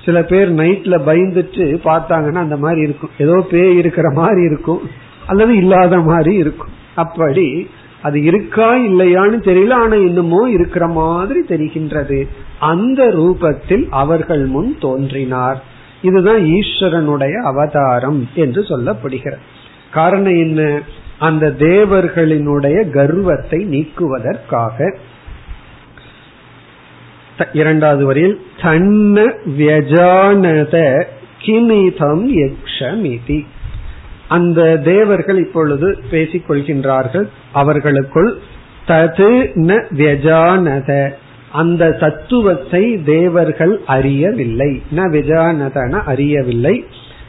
சில 0.06 0.24
பேர் 0.24 0.56
நைட்ல 0.56 0.98
பயந்துட்டு 1.06 1.80
பார்த்தாங்கன்னா 1.84 2.34
அந்த 2.34 2.58
மாதிரி 2.58 2.82
இருக்கும். 2.82 3.10
ஏதோ 3.18 3.48
பேய் 3.50 3.78
இருக்கிற 3.78 4.12
மாதிரி 4.12 4.42
இருக்கும். 4.42 4.82
அல்லது 5.28 5.56
இல்லாத 5.56 5.98
மாதிரி 5.98 6.36
இருக்கும். 6.36 6.70
அப்படி 6.96 7.68
அது 8.02 8.24
இருக்கா 8.24 8.76
இல்லையான்னு 8.76 9.38
தெரியல 9.50 9.74
ஆனா 9.74 9.94
என்னமோ 9.94 10.50
இருக்கிற 10.50 10.88
மாதிரி 10.88 11.40
தெரிகின்றது. 11.48 12.28
அந்த 12.60 13.04
ரூபத்தில் 13.04 13.88
அவர்கள் 13.90 14.46
முன் 14.46 14.78
தோன்றினார். 14.80 15.64
இதுதான் 16.02 16.42
ஈஸ்வரனுடைய 16.42 17.34
அவதாரம் 17.34 18.30
என்று 18.36 18.62
சொல்லப்படுகிறது. 18.62 19.38
காரணம் 19.92 20.38
என்ன? 20.38 20.82
அந்த 21.20 21.56
தேவர்களினுடைய 21.60 22.90
கர்வத்தை 22.90 23.66
நீக்குவதற்காக. 23.66 24.96
இரண்டாவது 27.54 28.06
வரையில் 28.06 28.46
தன்ன 28.62 29.22
வியஜானத 29.58 31.04
கிமிதம் 31.42 32.54
யக்ஷமிதி. 32.54 33.46
அந்த 34.28 34.78
தேவர்கள் 34.78 35.38
இப்பொழுது 35.38 36.04
பேசிக் 36.12 36.50
கொள்கின்றார்கள் 36.50 37.28
அவர்களுக்குள் 37.52 38.38
தது 38.88 39.50
ந 39.56 39.84
வியஜானத. 39.98 41.14
அந்த 41.52 41.92
தத்துவத்தை 41.92 43.04
தேவர்கள் 43.04 43.82
அறியவில்லை. 43.86 44.82
ந 44.96 45.00
விஜானதன 45.16 46.04
அறியவில்லை. 46.04 46.86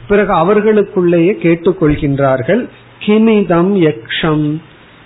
பிறகு 0.07 0.33
அவர்களுக்குள்ளேயே 0.33 1.33
கேட்டுக்கொள்கின்றார்கள் 1.41 2.61
கிமிதம் 2.99 3.71
யக்ஷம். 3.87 4.61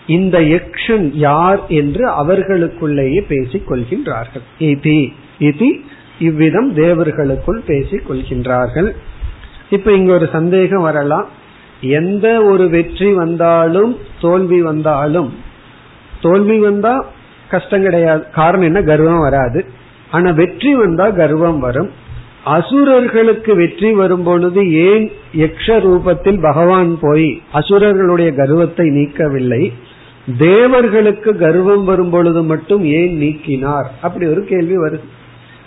இந்த 0.08 0.39
யக்ஷன் 0.39 1.12
யார் 1.13 1.62
என்று 1.67 2.10
அவர்களுக்குள்ளேயே 2.10 3.21
பேசிக் 3.21 3.71
கொள்கின்றார்கள் 3.71 4.45
இதி 4.60 5.13
இதி 5.39 5.69
இவ்விதம் 6.19 6.73
தேவர்களுக்குள் 6.73 7.62
பேசிக் 7.65 8.12
கொள்கின்றார்கள் 8.12 8.89
இப்ப 9.69 9.91
இங்க 9.91 10.13
ஒரு 10.13 10.30
சந்தேகம் 10.32 10.82
வரலாம். 10.82 11.27
எந்த 11.82 12.41
ஒரு 12.43 12.69
வெற்றி 12.69 13.13
வந்தாலும் 13.13 13.97
தோல்வி 14.21 14.62
வந்தாலும் 14.62 15.34
தோல்வி 16.21 16.60
வந்தா 16.60 17.06
கஷ்டம் 17.49 17.81
கிடையாது. 17.81 18.23
காரணம் 18.36 18.65
என்ன? 18.65 18.81
கர்வம் 18.81 19.19
வராது. 19.19 19.65
ஆனா 20.12 20.31
வெற்றி 20.31 20.75
வந்தா 20.75 21.10
கர்வம் 21.10 21.60
வரும். 21.60 21.89
அசுரர்களுக்கு 22.43 23.55
வெற்றி 23.55 23.91
வரும் 23.91 24.23
பொழுது 24.23 24.71
ஏன் 24.71 25.12
யக்ஷ 25.38 25.67
ரூபத்தில் 25.67 26.41
பகவான் 26.41 26.97
போய் 27.01 27.41
அசுரர்களுடைய 27.53 28.36
கர்வத்தை 28.36 28.88
நீக்கவில்லை? 28.88 29.73
தேவர்களுக்கு 30.38 31.38
கர்வம் 31.38 31.83
வரும் 31.83 32.10
பொழுது 32.10 32.43
மட்டும் 32.43 32.83
ஏன் 32.83 33.21
நீக்கினார்? 33.21 33.86
அப்படி 34.01 34.25
ஒரு 34.25 34.43
கேள்வி 34.43 34.77
வருது. 34.77 35.03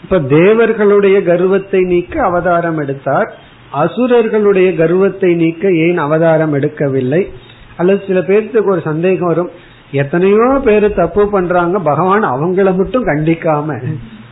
இப்ப 0.02 0.20
தேவர்களுடைய 0.20 1.22
கர்வத்தை 1.22 1.80
நீக்க 1.80 2.22
அவதாரம் 2.22 2.78
எடுத்தார். 2.78 3.38
அசுரர்களுடைய 3.72 4.76
கர்வத்தை 4.76 5.34
நீக்க 5.34 5.72
ஏன் 5.72 5.98
அவதாரம் 5.98 6.54
எடுக்கவில்லை? 6.54 7.30
அல்லது 7.76 8.04
சில 8.06 8.20
பேர்த்துக்கு 8.20 8.70
ஒரு 8.70 8.80
சந்தேகம் 8.84 9.26
வரும். 9.26 9.50
எத்தனையோ 9.92 10.60
பேரு 10.64 10.94
தப்பு 10.94 11.28
பண்றாங்க. 11.28 11.78
பகவான் 11.78 12.24
அவங்கள 12.24 12.76
மட்டும் 12.76 13.06
கண்டிக்காம 13.06 13.82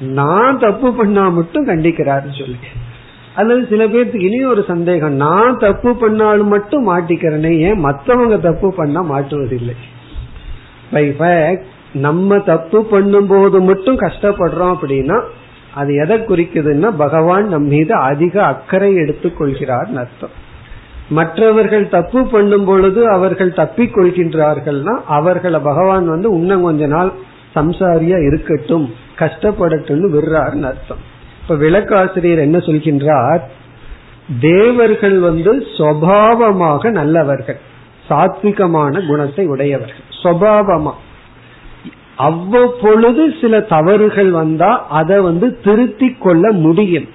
நான் 0.01 0.59
தப்பு 0.59 0.93
பண்ணா 0.93 1.29
மட்டும் 1.29 1.67
கண்டிக்கிறாரு 1.67 2.29
சொல்லி. 2.39 2.57
அல்லது 3.35 3.67
சில 3.71 3.87
பேர்த்துக்கு 3.87 4.25
இனி 4.25 4.45
ஒரு 4.45 4.65
சந்தேகம். 4.69 5.13
நான் 5.13 5.59
தப்பு 5.59 5.97
பண்ணாலும் 5.97 6.49
மட்டும் 6.49 6.89
மாட்டிக்கிறேனே. 6.89 7.59
ஏன் 7.59 7.79
மத்தவங்க 7.79 8.37
தப்பு 8.37 8.75
பண்ணா 8.75 9.03
மாட்டுவதில்லை? 9.03 9.77
பை 10.91 11.59
நம்ம 11.93 12.39
தப்பு 12.39 12.85
பண்ணும் 12.85 13.27
போது 13.27 13.61
மட்டும் 13.61 13.99
கஷ்டப்படுறோம் 13.99 14.75
அப்படின்னா 14.75 15.23
அது 15.75 15.95
எதை 15.95 16.19
குறிக்குதுன்னா 16.19 16.93
பகவான் 16.97 17.49
நம் 17.49 17.67
மீது 17.67 17.95
அதிக 17.95 18.45
அக்கறை 18.45 18.95
எடுத்துக் 18.95 19.37
கொள்கிறார் 19.39 19.89
அர்த்தம். 19.97 20.47
மற்றவர்கள் 21.09 21.89
தப்பு 21.89 22.27
பண்ணும் 22.27 22.65
பொழுது 22.65 23.11
அவர்கள் 23.11 23.53
தப்பிக் 23.53 23.97
கொள்கின்றார்கள்னா 23.97 25.01
அவர்களை 25.07 25.61
பகவான் 25.61 26.09
வந்து 26.09 26.31
இன்னும் 26.31 26.63
கொஞ்ச 26.63 26.87
நாள் 26.87 27.13
சம்சாரியா 27.55 28.27
இருக்கட்டும் 28.27 28.95
கஷ்டப்படட்டும்னு 29.19 30.09
விடுறாருன்னு 30.15 30.63
அர்த்தம். 30.63 31.17
இப்ப 31.43 31.55
விளக்காசிரியர் 31.55 32.39
என்ன 32.39 32.59
சொல்கின்றார்? 32.59 33.41
தேவர்கள் 34.41 35.19
வந்து 35.19 35.55
சுவாவமாக 35.79 36.91
நல்லவர்கள் 36.91 37.59
சாத்விகமான 38.09 39.07
குணத்தை 39.07 39.47
உடையவர்கள். 39.47 40.05
சுவாவமா. 40.23 40.93
அவ்வப்பொழுது 42.17 43.35
சில 43.41 43.61
தவறுகள் 43.61 44.31
வந்தா 44.31 44.87
அதை 44.87 45.21
வந்து 45.21 45.61
திருத்தி 45.61 46.17
கொள்ள 46.19 46.53
முடியும். 46.53 47.09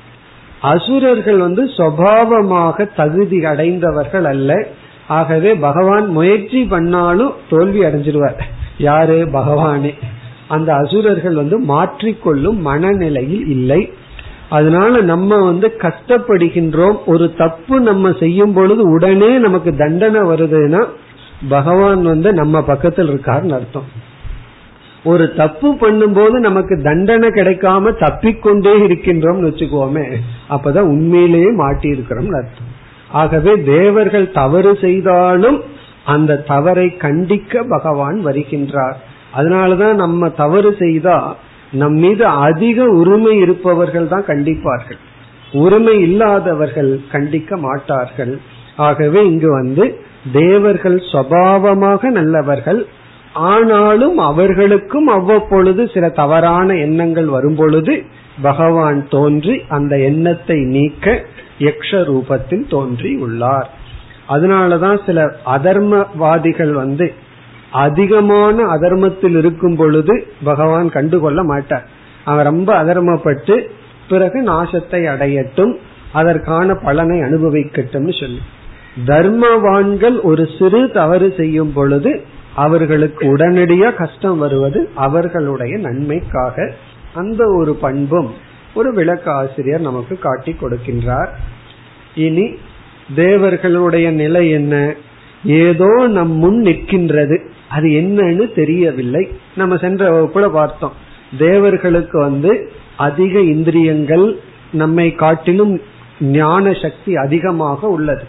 அசுரர்கள் 0.63 1.37
வந்து 1.37 1.63
சுவாவமாக 1.65 2.89
தகுதி 2.95 3.45
அடைந்தவர்கள் 3.45 4.25
அல்ல. 4.25 4.67
ஆகவே 5.07 5.55
பகவான் 5.55 6.07
முயற்சி 6.09 6.63
பண்ணாலும் 6.63 7.33
தோல்வி 7.49 7.79
அடைஞ்சிருவார். 7.79 8.39
யாரு? 8.77 9.27
பகவானே. 9.33 9.93
அந்த 10.47 10.73
அசுரர்கள் 10.73 11.33
வந்து 11.33 11.59
மாற்றிக்கொள்ளும் 11.59 12.57
மனநிலையில் 12.57 13.47
இல்லை. 13.47 13.93
அதனால 14.49 15.01
நம்ம 15.01 15.45
வந்து 15.45 15.73
கஷ்டப்படுகின்றோம். 15.77 16.97
ஒரு 17.05 17.33
தப்பு 17.33 17.79
நம்ம 17.79 18.11
செய்யும் 18.11 18.53
பொழுது 18.53 18.91
உடனே 18.91 19.37
நமக்கு 19.37 19.75
தண்டனை 19.75 20.21
வருதுன்னா 20.21 20.85
பகவான் 21.49 22.03
வந்து 22.03 22.33
நம்ம 22.33 22.61
பக்கத்தில் 22.61 23.09
இருக்காருன்னு 23.09 23.53
அர்த்தம். 23.53 24.11
ஒரு 25.03 25.33
தப்பு 25.33 25.73
பண்ணும்போது 25.73 26.31
நமக்கு 26.31 26.81
தண்டனை 26.83 27.29
கிடைக்காம 27.29 27.91
தப்பிக்கொண்டே 27.99 28.73
இருக்கின்றோம்னு 28.87 29.47
வச்சுக்கோமே. 29.49 30.15
அப்பதான் 30.55 30.91
உண்மையிலேயே 30.93 31.51
மாட்டியிருக்கிறோம் 31.57 32.33
அர்த்தம். 32.33 32.71
ஆகவே 33.11 33.51
தேவர்கள் 33.63 34.31
தவறு 34.31 34.77
செய்தாலும் 34.81 35.61
அந்த 36.05 36.37
தவறை 36.37 36.87
கண்டிக்க 36.99 37.63
பகவான் 37.69 38.25
வருகின்றார். 38.25 38.97
அதனாலதான் 39.35 39.93
நம்ம 39.93 40.29
தவறு 40.29 40.75
செய்தா 40.79 41.35
நம் 41.71 41.93
மீது 41.93 42.25
அதிக 42.25 42.85
உரிமை 42.89 43.37
இருப்பவர்கள் 43.37 44.07
தான் 44.07 44.25
கண்டிப்பார்கள். 44.27 44.99
உரிமை 45.51 45.95
இல்லாதவர்கள் 45.99 46.99
கண்டிக்க 47.11 47.57
மாட்டார்கள். 47.57 48.33
ஆகவே 48.77 49.21
இங்கு 49.25 49.49
வந்து 49.51 49.85
தேவர்கள் 50.33 50.97
சுவாவமாக 51.11 52.03
நல்லவர்கள். 52.09 52.81
ஆனாலும் 53.33 54.17
அவர்களுக்கும் 54.17 55.07
அவ்வப்பொழுது 55.07 55.89
சில 55.93 56.09
தவறான 56.09 56.73
எண்ணங்கள் 56.75 57.25
வரும் 57.25 57.55
பொழுது 57.55 57.93
பகவான் 58.41 59.07
தோன்றி 59.09 59.61
அந்த 59.67 59.99
எண்ணத்தை 59.99 60.61
நீக்க 60.61 61.23
யக்ஷ 61.59 61.91
ரூபத்தில் 61.91 62.69
தோன்றி 62.69 63.15
உள்ளார். 63.15 63.69
அதனாலதான் 64.29 65.05
சில 65.05 65.35
அதர்மவாதிகள் 65.45 66.71
வந்து 66.71 67.13
அதிகமான 67.71 68.63
அதர்மத்தில் 68.63 69.37
இருக்கும் 69.37 69.75
பொழுது 69.75 70.27
பகவான் 70.43 70.89
கண்டுகொள்ள 70.89 71.43
மாட்டார். 71.43 71.87
அவன் 72.25 72.45
ரொம்ப 72.45 72.83
அதர்மப்பட்டு 72.83 73.67
பிறகு 74.09 74.43
நாசத்தை 74.43 75.07
அடையட்டும் 75.07 75.75
அதற்கான 76.11 76.75
பலனை 76.75 77.19
அனுபவிக்கட்டும்னு 77.19 78.19
சொல்லி. 78.19 78.41
தர்மவான்கள் 79.05 80.21
ஒரு 80.21 80.49
சிறு 80.59 80.91
தவறு 80.91 81.33
செய்யும் 81.37 81.73
பொழுது 81.73 82.21
அவர்களுக்கு 82.55 83.37
உடனடியா 83.37 83.93
கஷ்டம் 83.93 84.37
வருவது 84.37 84.89
அவர்களுடைய 84.95 85.77
நன்மைக்காக 85.77 86.73
அந்த 87.13 87.49
ஒரு 87.49 87.75
பண்பும் 87.75 88.33
ஒரு 88.75 88.93
விளக்காசிரியர் 88.93 89.79
நமக்கு 89.79 90.19
காட்டி 90.19 90.55
கொடுக்கின்றார். 90.61 91.27
இனி 92.15 92.49
தேவர்களுடைய 93.15 94.11
நிலை 94.11 94.49
என்ன? 94.49 94.93
ஏதோ 95.45 96.07
நம் 96.07 96.31
முன் 96.31 96.61
நிற்கின்றது. 96.63 97.39
அது 97.69 97.87
என்னன்னு 97.87 98.55
தெரியவில்லை. 98.55 99.29
நம்ம 99.55 99.77
சென்ற 99.77 100.09
வகுப்புல 100.11 100.49
பார்த்தோம். 100.49 100.93
தேவர்களுக்கு 101.37 102.19
வந்து 102.19 102.71
அதிக 102.97 103.39
இந்திரியங்கள் 103.39 104.39
நம்மை 104.71 105.13
காட்டிலும் 105.13 105.81
ஞான 106.19 106.73
சக்தி 106.73 107.15
அதிகமாக 107.15 107.87
உள்ளது. 107.87 108.23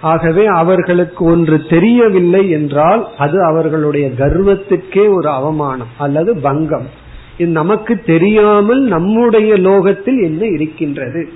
ஆகவே 0.00 0.46
அவர்களுக்கு 0.46 1.24
ஒன்று 1.24 1.62
தெரியவில்லை 1.68 2.50
என்றால் 2.50 3.14
அது 3.18 3.44
அவர்களுடைய 3.44 4.08
கர்வத்திற்கே 4.08 5.08
ஒரு 5.08 5.28
அவமானம் 5.28 5.88
அல்லது 5.98 6.36
பங்கம். 6.36 7.00
நமக்கு 7.46 8.02
தெரியாமல் 8.06 8.80
நம்முடைய 8.80 9.56
லோகத்தில் 9.56 10.22
என்ன 10.22 10.46
இருக்கின்றது? 10.46 11.28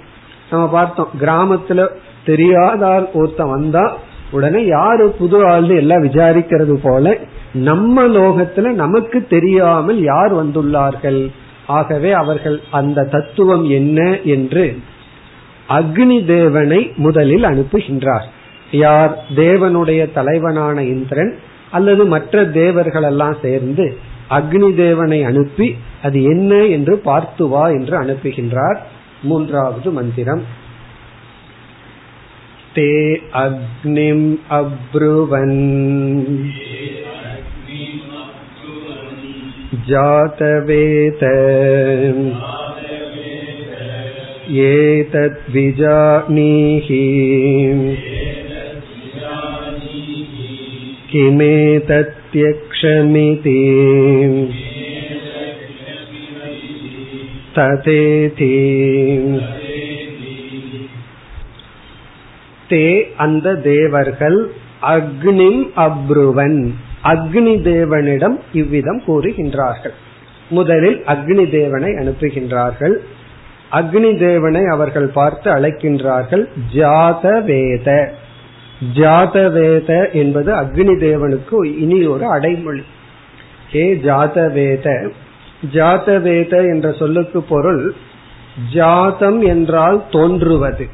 நம்ம 0.51 0.69
பார்த்தோம் 0.69 1.09
கிராமத்துல 1.21 1.89
தெரியாத 2.25 2.87
ஆள் 2.87 3.09
ஒருத்த 3.15 3.51
வந்தா 3.51 3.97
உடனே 4.31 4.65
யாரு 4.65 5.11
புது 5.19 5.47
ஆள் 5.47 5.69
எல்லாம் 5.69 6.03
விசாரிக்கிறது 6.03 6.79
போல 6.83 7.19
நம்ம 7.53 8.07
லோகத்துல 8.07 8.73
நமக்கு 8.73 9.27
தெரியாமல் 9.27 10.03
யார் 10.03 10.47
வந்துள்ளார்கள்? 10.47 11.31
ஆகவே 11.67 12.13
அவர்கள் 12.13 12.61
அந்த 12.71 13.05
தத்துவம் 13.05 13.69
என்ன 13.69 14.19
என்று 14.25 14.79
அக்னி 15.69 16.25
தேவனை 16.25 16.93
முதலில் 16.97 17.43
அனுப்புகின்றார். 17.43 18.25
யார்? 18.71 19.25
தேவனுடைய 19.37 20.13
தலைவனான 20.13 20.83
இந்திரன் 20.83 21.37
அல்லது 21.71 22.07
மற்ற 22.07 22.45
தேவர்களெல்லாம் 22.45 23.35
சேர்ந்து 23.43 23.97
அக்னி 24.30 24.70
தேவனை 24.76 25.20
அனுப்பி 25.24 25.68
அது 26.04 26.20
என்ன 26.24 26.52
என்று 26.68 26.94
பார்த்து 27.00 27.46
வா 27.48 27.66
என்று 27.70 27.96
அனுப்புகின்றார் 27.98 28.80
மூன்றாவது 29.24 29.92
மந்திரம் 29.92 30.44
தே 32.76 32.92
அக்னிம் 33.44 34.28
அப்ருவன் 34.52 35.60
जातवेत 39.84 41.24
एतद्विजानीहि 45.64 46.42
किमेतत्यक्षमिति 52.26 53.60
ததேதி 57.56 58.54
தே 62.70 62.86
அந்த 63.18 63.56
தேவர்கள் 63.56 64.38
அக்னிம் 64.82 65.64
அப்ருவன் 65.76 66.60
அக்னி 67.04 67.56
தேவனிடம் 67.64 68.38
இவ்விதம் 68.54 69.02
கூறுகின்றார்கள் 69.06 69.96
முதலில் 70.50 71.04
அக்னி 71.06 71.50
தேவனை 71.50 71.92
அனுப்புகின்றார்கள் 71.94 72.96
அக்னி 73.72 74.18
தேவனை 74.18 74.64
அவர்கள் 74.66 75.10
பார்த்து 75.10 75.50
அழைக்கின்றார்கள் 75.52 76.48
ஜாத 76.76 77.26
ஜாதவேத 78.95 80.13
என்பது 80.13 80.55
அக்னி 80.55 80.95
தேவனுக்கு 81.05 81.79
இனி 81.79 82.07
ஒரு 82.07 82.27
அடைமொழி. 82.27 82.83
ஹே 83.71 83.95
ஜாதவேத 83.95 85.11
ஜாதவேத 85.73 86.51
என்ற 86.51 86.93
சொல்லுக்கு 86.93 87.43
பொருள் 87.43 87.95
ஜாதம் 88.73 89.43
என்றால் 89.43 90.03
தோன்றுவது. 90.11 90.89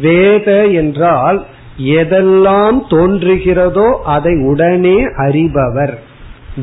வேத 0.00 0.66
என்றால் 0.66 1.44
எதெல்லாம் 1.78 2.78
தோன்றுகிறதோ 2.90 3.92
அதை 4.04 4.34
உடனே 4.34 4.98
அறிபவர். 5.04 5.94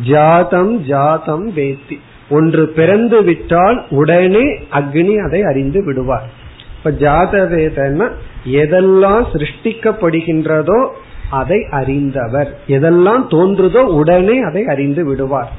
ஜாதம் 0.03 0.83
ஜாதம் 0.83 1.51
வேத்தி. 1.51 1.99
ஒன்று 2.29 2.67
பிறந்து 2.67 3.23
விட்டால் 3.23 3.85
உடனே 3.89 4.45
அக்னி 4.71 5.15
அதை 5.15 5.43
அறிந்து 5.43 5.83
விடுவார். 5.85 6.29
இப்ப 6.77 6.91
ஜாதவேதன்னா 6.91 8.11
எதெல்லாம் 8.45 9.25
சிருஷ்டிக்கப்படுகின்றதோ 9.33 10.87
அதை 11.29 11.67
அறிந்தவர். 11.71 12.59
எதெல்லாம் 12.67 13.27
தோன்றுதோ 13.29 13.77
உடனே 13.77 14.39
அதை 14.41 14.65
அறிந்து 14.65 15.05
விடுவார். 15.05 15.51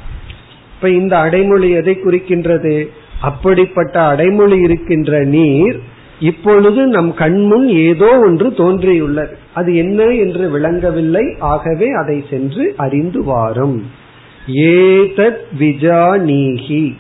இப்ப 0.75 0.91
இந்த 0.91 1.19
அடைமொழி 1.19 1.71
எதை 1.71 1.99
குறிக்கின்றது? 2.05 2.87
அப்படிப்பட்ட 3.21 4.03
அடைமொழி 4.03 4.59
இருக்கின்ற 4.59 5.25
நீர் 5.25 5.81
இப்பொழுது 6.21 6.87
நம் 6.87 7.15
கண்முன் 7.15 7.69
ஏதோ 7.69 8.19
ஒன்று 8.19 8.49
தோன்றியுள்ளது. 8.49 9.37
அது 9.55 9.77
என்ன 9.77 10.05
என்று 10.05 10.51
விளங்கவில்லை. 10.51 11.37
ஆகவே 11.39 11.87
அதை 11.89 12.25
சென்று 12.31 12.75
அறிந்து 12.77 13.25
வாரும். 13.25 13.91
ஏதத் 14.55 15.41
விஜானீகி. 15.59 16.97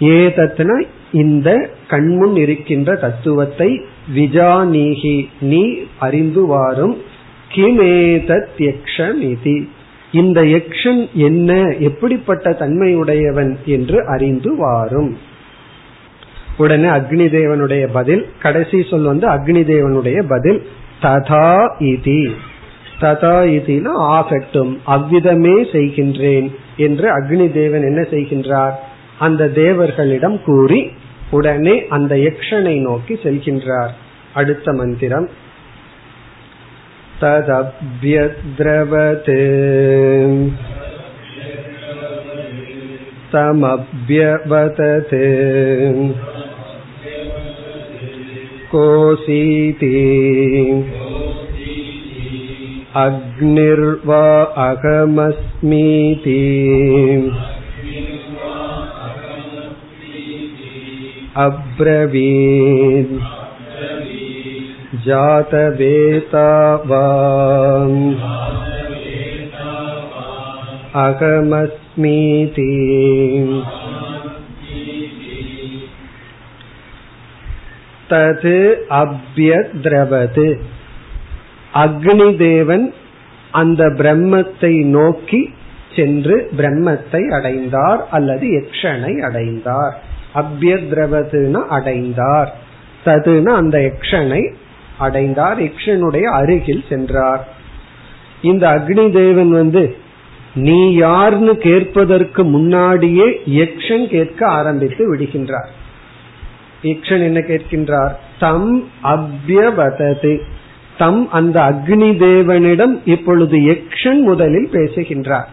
ஏதத்னா 0.00 0.82
இந்த 1.12 1.70
கண்முன் 1.88 2.36
இருக்கின்ற 2.36 2.94
தத்துவத்தை 2.94 3.80
விஜானீகி 4.14 5.28
நீ 5.40 5.74
அறிந்து 5.98 6.46
வாரும் 6.46 6.96
கிமேதத் 7.54 8.48
யக்ஷமிதி 8.58 9.68
இந்த 10.12 10.42
யக்ஷன் 10.42 11.10
என்ன 11.12 11.76
எப்படிப்பட்ட 11.78 12.50
தன்மையுடையவன் 12.50 13.56
என்று 13.64 14.06
அறிந்து 14.06 14.56
வாரும் 14.56 15.18
உடனே 16.56 16.88
அக்னி 16.88 17.26
தேவனுடைய 17.28 17.88
பதில் 17.92 18.26
கடைசி 18.38 18.82
சொல் 18.82 19.02
வந்து 19.02 19.28
அக்னி 19.28 19.62
தேவனுடைய 19.64 20.24
பதில் 20.28 20.62
ததா 21.02 21.68
இதி. 21.78 22.30
ததா 23.00 23.36
இதினா 23.46 23.92
ஆகட்டும் 23.92 24.80
அவ்விதமே 24.84 25.62
செய்கின்றேன் 25.62 26.50
என்று 26.76 27.22
அக்னி 27.22 27.52
தேவன் 27.52 27.82
என்ன 27.82 28.00
செய்கின்றார்? 28.00 28.72
அந்த 29.18 29.50
தேவர்களிடம் 29.54 30.42
கூறி 30.42 30.90
உடனே 31.31 31.85
அந்த 31.89 32.15
யக்ஷனை 32.27 32.81
நோக்கி 32.81 33.19
செல்கின்றார் 33.23 33.91
அடுத்த 34.33 34.73
மந்திரம் 34.73 35.29
ததபியத்ரவத் 37.21 39.31
तमभ्यवतत् 43.31 45.13
कोऽसीति 48.71 49.91
अग्निर्विजानीहि 53.01 53.03
अग्निर्वा 53.03 54.23
अहमस्मीति 54.65 56.37
अब्रवीत् 61.39 63.13
जातवेता 65.05 66.49
वा 66.85 67.05
अहमस्मीति 70.99 72.71
தது 78.09 78.57
அபியத்ரவது 78.97 80.45
அக்னி 81.75 82.27
தேவன் 82.37 82.85
அந்த 83.51 83.83
பிரம்மத்தை 83.99 84.73
நோக்கி 84.89 85.41
சென்று 85.95 86.35
பிரம்மத்தை 86.57 87.21
அடைந்தார் 87.37 88.01
அல்லது 88.09 88.45
யக்ஷனை 88.57 89.13
அடைந்தார் 89.21 89.95
அபியத்ரவதுன 90.34 91.66
அடைந்தார். 91.66 92.56
ததுன 93.04 93.48
அந்த 93.48 93.78
யக்ஷனை 93.78 94.54
அடைந்தார். 94.98 95.62
யக்ஷனுடைய 95.62 96.22
அருகில் 96.22 96.84
சென்றார். 96.88 97.48
இந்த 98.42 98.68
அக்னி 98.68 99.10
தேவன் 99.10 99.50
வந்து 99.50 99.96
நீ 100.54 101.00
யார்னு 101.00 101.54
கேட்பதற்கு 101.54 102.44
முன்னாடியே 102.44 103.42
யக்ஷன் 103.50 104.06
கேட்க 104.06 104.46
ஆரம்பித்து 104.46 105.16
விடுகின்றார். 105.16 105.66
யக்ஷன் 106.82 107.22
என்ன 107.22 107.40
கேட்கின்றார்? 107.40 108.12
தம் 108.38 108.88
அபியவதது. 109.02 110.40
தம் 110.98 111.30
அந்த 111.30 111.60
அக்னி 111.60 112.16
தேவனிடம் 112.18 113.00
இப்பொழுது 113.04 113.58
யக்ஷன் 113.58 114.20
முதலில் 114.20 114.68
பேசுகின்றார். 114.72 115.48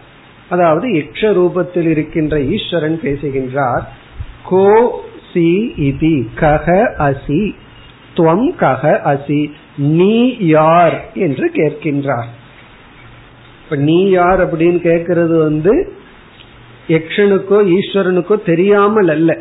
அதாவது 0.48 0.88
யக்ஷ 0.88 1.32
ரூபத்தில் 1.32 1.88
இருக்கின்ற 1.88 2.40
ஈஸ்வரன் 2.40 3.00
பேசுகின்றார். 3.00 3.98
கோ 4.44 5.02
சி 5.32 5.72
இதி 5.76 6.26
கக 6.36 6.92
அசி. 6.98 7.54
துவம் 8.14 8.48
கக 8.58 9.00
அசி. 9.04 9.50
நீ 9.76 10.36
யார் 10.38 11.04
என்று 11.14 11.50
கேட்கின்றார். 11.54 12.30
இப்ப 13.64 13.76
நீ 13.76 14.08
யார் 14.08 14.56
அப்படின்னு 14.56 14.78
கேட்கறது 14.78 15.38
வந்து 15.38 15.92
யக்ஷனுக்கோ 16.88 17.76
ஈஸ்வரனுக்கோ 17.76 18.42
தெரியாமல் 18.42 19.08
அல்ல. 19.08 19.38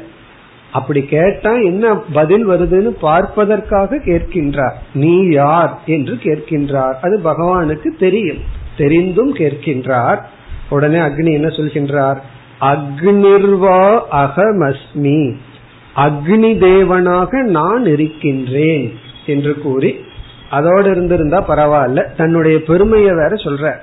அப்படி 0.71 1.01
கேட்டா 1.01 1.53
என்ன 1.53 1.95
பதில் 1.95 2.47
வருதுன்னு 2.47 2.89
பார்ப்பதற்காக 3.01 3.95
கேட்கின்றார். 3.95 4.73
நீ 4.93 5.29
யார் 5.29 5.79
என்று 5.85 6.13
கேட்கின்றார். 6.13 6.93
அது 7.01 7.21
பகவானுக்கு 7.23 7.87
தெரியும். 7.99 8.37
தெரிந்தும் 8.77 9.35
கேட்கின்றார். 9.35 10.19
உடனே 10.69 10.97
அக்னி 10.97 11.33
என்ன 11.33 11.47
சொல்கின்றார்? 11.47 12.17
அக்னிர்வா 12.61 13.99
அகமஸ்மி. 14.11 15.35
அக்னி 15.95 16.51
தேவனாக 16.65 17.31
நான் 17.31 17.85
இருக்கின்றேன் 17.85 18.99
என்று 19.25 19.53
கூறி 19.53 19.95
அதோடு 20.49 20.89
இருந்திருந்தா 20.89 21.45
பரவாயில்ல 21.47 22.15
தன்னுடைய 22.15 22.63
பெருமையை 22.63 23.09
வேற 23.09 23.27
சொல்ற. 23.27 23.73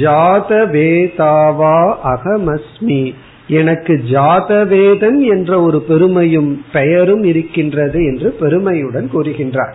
ஜாத 0.00 0.50
வேதாவா 0.74 1.94
அகமஸ்மி. 2.04 3.14
எனக்கு 3.48 4.04
ஜாதவேதன் 4.10 5.18
என்ற 5.18 5.60
ஒரு 5.62 5.80
பெருமையும் 5.80 6.64
பெயரும் 6.72 7.22
இருக்கின்றது 7.22 8.04
என்று 8.04 8.30
பெருமையுடன் 8.30 9.10
கூறுகின்றார். 9.14 9.74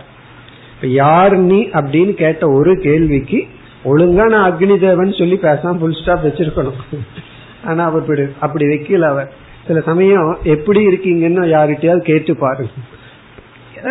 யார் 0.82 1.36
நீ 1.36 1.62
அப்படின்னு 1.72 2.14
கேட்ட 2.14 2.48
ஒரு 2.48 2.78
கேள்விக்கு 2.78 3.46
ஒழுங்கா 3.84 4.28
நான் 4.28 4.52
அக்னி 4.52 4.78
தேவன் 4.78 5.12
சொல்லி 5.12 5.38
பேசாம 5.42 5.78
புல் 5.78 5.96
ஸ்டாப் 6.02 6.26
வச்சிருக்கணும். 6.26 6.80
ஆனா 7.64 7.84
அவர் 7.84 8.32
அப்படி 8.40 8.64
வைக்கல 8.64 9.00
அவர். 9.00 9.32
சில 9.66 9.80
சமயம் 9.80 10.38
எப்படி 10.44 10.86
இருக்கீங்கன்னு 10.86 11.44
யார்கிட்டயாவது 11.46 11.98
கேட்டு 11.98 12.36
பாருங்க 12.36 12.72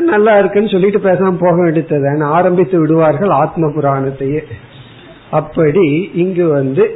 நல்லா 0.01 0.39
இருக்குன்னு 0.39 0.69
சொல்லிட்டு 0.69 0.99
பேசாம 0.99 1.37
போக 1.39 1.55
வேண்டியது 1.55 2.23
ஆரம்பித்து 2.23 2.79
விடுவார்கள் 2.79 3.29
ஆத்ம 3.29 3.67
புராணத்தையே. 3.67 4.39
அப்படி 5.31 6.11
இங்கு 6.13 6.47
வந்து 6.47 6.95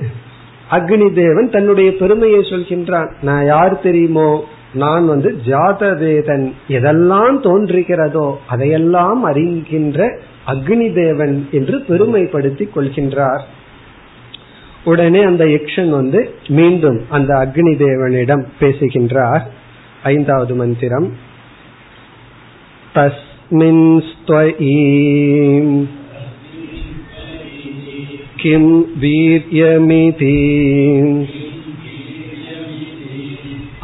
அக்னி 0.71 1.13
தேவன் 1.13 1.49
தன்னுடைய 1.49 1.95
பெருமையை 1.95 2.39
சொல்கின்றான். 2.39 3.11
நான் 3.21 3.45
யார் 3.45 3.81
தெரியுமோ? 3.81 4.43
நான் 4.73 5.07
வந்து 5.07 5.35
ஜாதவேதன். 5.45 6.51
எதெல்லாம் 6.67 7.39
தோன்றுகிறதோ 7.43 8.35
அதையெல்லாம் 8.47 9.25
அறிகின்ற 9.25 10.17
அக்னி 10.47 10.93
தேவன் 10.93 11.47
என்று 11.51 11.77
பெருமைப்படுத்திக் 11.77 12.69
கொள்கின்றார். 12.75 13.41
உடனே 14.84 15.22
அந்த 15.22 15.44
யக்ஷன் 15.46 15.90
வந்து 15.90 16.20
மீண்டும் 16.48 17.00
அந்த 17.08 17.30
அக்னி 17.36 17.72
தேவனிடம் 17.76 18.44
பேசுகின்றார் 18.58 19.44
ஐந்தாவது 20.02 20.54
மந்திரம் 20.54 21.08
தஸ்மின் 22.94 23.86
किं 28.42 28.66
वीर्यमिति 29.00 30.36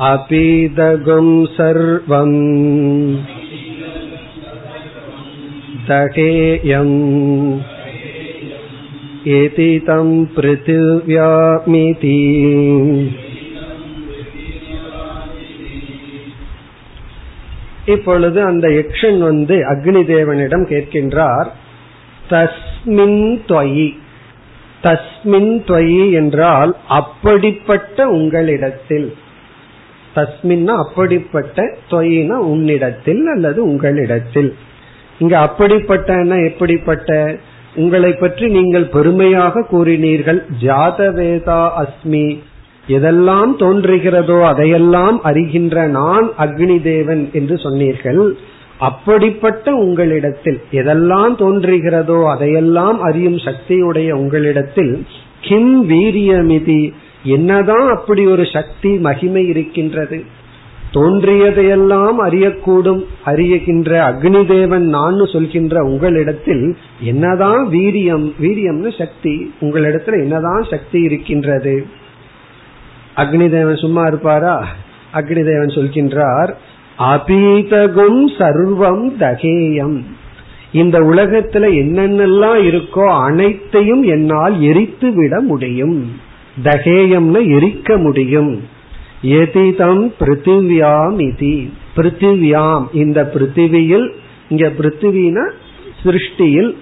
अपीदगुं 0.03 1.29
सर्वम् 1.57 2.37
दहेयम् 5.88 6.97
इति 9.35 9.71
तं 9.88 10.09
पृथिव्यामिति 10.37 12.19
இப்பொழுது 17.87 18.38
அந்த 18.42 18.66
யக்ஷன் 18.69 19.19
வந்து 19.19 19.57
அக்னி 19.64 20.03
தேவனிடம் 20.05 20.64
கேட்கின்றார் 20.66 21.49
தஸ்மின் 22.31 23.21
தொயி 23.47 23.88
தஸ்மின் 24.83 25.53
துவயி 25.64 26.12
என்றால் 26.12 26.73
அப்படிப்பட்ட 26.88 28.09
உங்களிடத்தில் 28.09 29.09
தஸ்மின்னா 30.14 30.75
அப்படிப்பட்ட 30.77 31.62
துவயினா 31.90 32.37
உன்னிடத்தில் 32.53 33.25
அல்லது 33.27 33.61
உங்களிடத்தில் 33.64 34.51
இங்க 35.19 35.35
அப்படிப்பட்ட 35.38 36.11
எப்படிப்பட்ட 36.47 37.11
உங்களை 37.76 38.12
பற்றி 38.14 38.48
நீங்கள் 38.48 38.84
பெருமையாக 38.84 39.66
கூறினீர்கள் 39.72 40.40
ஜாதவேதா 40.62 41.62
அஸ்மி 41.82 42.40
எதெல்லாம் 42.88 43.52
தோன்றுகிறதோ 43.60 44.42
அதையெல்லாம் 44.42 45.24
அறிகின்ற 45.24 45.88
நான் 45.88 46.32
அக்னி 46.38 46.82
தேவன் 46.82 47.30
என்று 47.34 47.58
சொன்னீர்கள். 47.58 48.36
அப்படிப்பட்ட 48.80 49.74
உங்களிடத்தில் 49.76 50.62
எதெல்லாம் 50.72 51.34
தோன்றுகிறதோ 51.36 52.30
அதையெல்லாம் 52.30 53.02
அறியும் 53.02 53.38
சக்தியுடைய 53.38 54.12
உங்களிடத்தில் 54.12 55.06
கிம் 55.42 55.90
வீரியமிதி 55.90 56.94
என்னதான் 57.24 57.88
அப்படி 57.88 58.26
ஒரு 58.26 58.46
சக்தி 58.46 58.90
மகிமை 58.90 59.48
இருக்கின்றது? 59.48 60.24
தோன்றியதையெல்லாம் 60.93 62.17
அறியக்கூடும். 62.19 63.04
அறியகின்ற 63.25 63.91
அக்னி 64.10 64.45
தேவன் 64.45 64.86
நான் 64.86 65.25
சொல்கின்ற 65.34 65.84
உங்களிடத்தில் 65.84 66.77
என்னதான் 67.01 67.67
வீரியம் 67.67 68.32
வீரியம்னு 68.41 68.97
சக்தி 68.97 69.54
உங்களிடத்துல 69.62 70.21
என்னதான் 70.21 70.63
சக்தி 70.69 71.01
இருக்கின்றது? 71.01 71.86
அக்னி 73.15 73.49
தேவன் 73.49 73.75
சும்மா 73.75 74.04
இருப்பாரா? 74.04 74.67
அக்னி 75.13 75.43
தேவன் 75.43 75.73
சொல்கின்றார் 75.75 76.54
அபீதகும் 76.99 78.23
சர்வம் 78.38 79.10
தகேயம். 79.19 80.01
இந்த 80.71 80.99
உலகத்துல 80.99 81.65
என்னென்னலாம் 81.84 82.60
இருக்கோ 82.63 83.06
அனைத்தையும் 83.23 84.04
என்னால் 84.04 84.62
எரித்து 84.62 85.12
விட 85.13 85.39
முடியும். 85.39 86.12
தகேயம்னு 86.63 87.47
எரிக்க 87.47 87.97
முடியும். 87.97 88.80
எதிதம் 89.22 90.14
பிருத்திவியாம் 90.20 91.18
இதி. 91.30 91.70
பிருத்திவியாம் 91.96 92.86
இந்த 92.94 93.32
பிருத்திவியில் 93.34 94.08
இங்க 94.50 94.72
பிருத்திவினா 94.78 95.50
சிருஷ்டியில் 96.04 96.76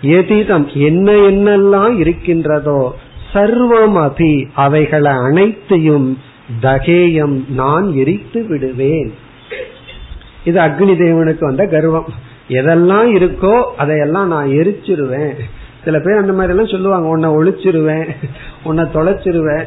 எதிதம் 0.00 0.68
என்ன 0.74 1.12
என்னெல்லாம் 1.12 1.98
இருக்கின்றதோ 1.98 2.94
சர்வம் 3.32 3.96
அபி 3.96 4.46
அவைகளை 4.54 5.12
அனைத்தையும் 5.12 6.18
தகேயம் 6.62 7.48
நான் 7.48 7.92
எரித்து 7.94 8.46
விடுவேன். 8.48 9.14
இது 10.44 10.60
அக்னி 10.60 10.94
தேவனுக்கு 11.00 11.40
வந்த 11.40 11.66
கர்வம். 11.66 12.06
எதெல்லாம் 12.48 13.08
இருக்கோ 13.18 13.62
அதையெல்லாம் 13.76 14.28
நான் 14.28 14.48
எரிச்சிருவேன். 14.48 15.34
சில 15.84 15.98
பேர் 16.00 16.16
அந்த 16.16 16.32
மாதிரி 16.32 16.52
எல்லாம் 16.52 16.72
சொல்லுவாங்க 16.72 17.08
உன்னை 17.08 17.30
ஒழிச்சிருவேன் 17.30 18.06
உன்னை 18.62 18.84
தொலைச்சிருவேன். 18.84 19.66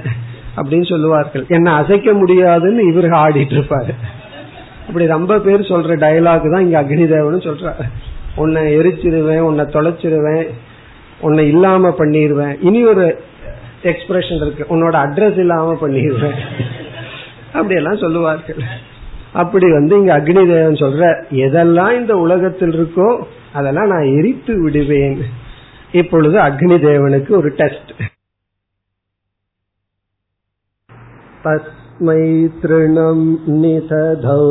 அப்படின்னு 0.58 0.88
சொல்லுவார்கள். 0.90 1.46
என்ன 1.48 1.74
அசைக்க 1.74 2.14
முடியாதுன்னு 2.14 2.84
இவர் 2.92 3.10
ஆடிட்டு 3.24 3.56
இருப்பாரு. 3.58 3.94
அப்படி 4.88 5.06
ரொம்ப 5.06 5.40
பேர் 5.46 5.70
சொல்ற 5.72 5.96
டயலாக் 6.04 6.52
தான் 6.54 6.66
இங்க 6.66 6.78
அக்னிதேவன் 6.82 7.48
சொல்றாரு. 7.48 7.86
உன்னை 8.36 8.62
எரிச்சிருவேன் 8.78 9.46
உன்னை 9.50 9.66
தொலைச்சிருவேன் 9.76 10.46
உன்னை 11.22 11.44
இல்லாம 11.48 11.94
பண்ணிடுவேன் 12.00 12.56
இனி 12.62 12.82
ஒரு 12.86 13.06
எக்ஸ்பிரஷன் 13.84 14.42
இருக்கு. 14.44 14.64
உன்னோட 14.74 14.96
அட்ரஸ் 15.06 15.40
இல்லாம 15.46 15.78
பண்ணிடுவேன் 15.82 16.38
அப்படியெல்லாம் 17.54 18.04
சொல்லுவார்கள். 18.04 18.62
அப்படி 19.42 19.68
வந்து 19.72 19.94
இங்க 20.00 20.12
அக்னி 20.18 20.44
தேவன் 20.52 20.82
சொல்ற 20.84 21.10
எதெல்லாம் 21.46 21.94
இந்த 22.00 22.14
உலகத்தில் 22.26 22.76
இருக்கோ 22.78 23.10
அதெல்லாம் 23.54 23.92
நான் 23.94 24.14
எரித்து 24.18 24.54
விடுவேன். 24.64 25.20
இப்பொழுது 25.92 26.38
அக்னி 26.40 26.78
தேவனுக்கு 26.86 27.32
ஒரு 27.42 27.50
டெஸ்ட் 27.62 27.92
तस्मै 31.46 32.24
तृणं 32.62 33.20
निदधौ 33.62 34.44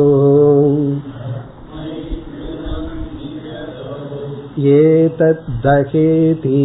एतद्दहेति 4.73 6.61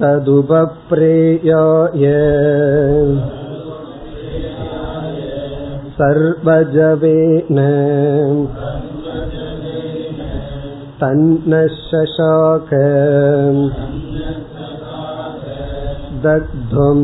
तदुपप्रेयाय 0.00 2.04
सर्वजवेन 5.98 7.58
तन्न 11.00 11.66
शशाक 11.78 12.70
दग्धुं 16.24 17.00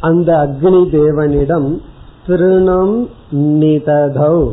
அந்த 0.01 0.37
அக்னி 0.37 0.89
தேவனிடம் 0.91 1.81
திருணம் 2.27 3.09
நிததௌ. 3.33 4.51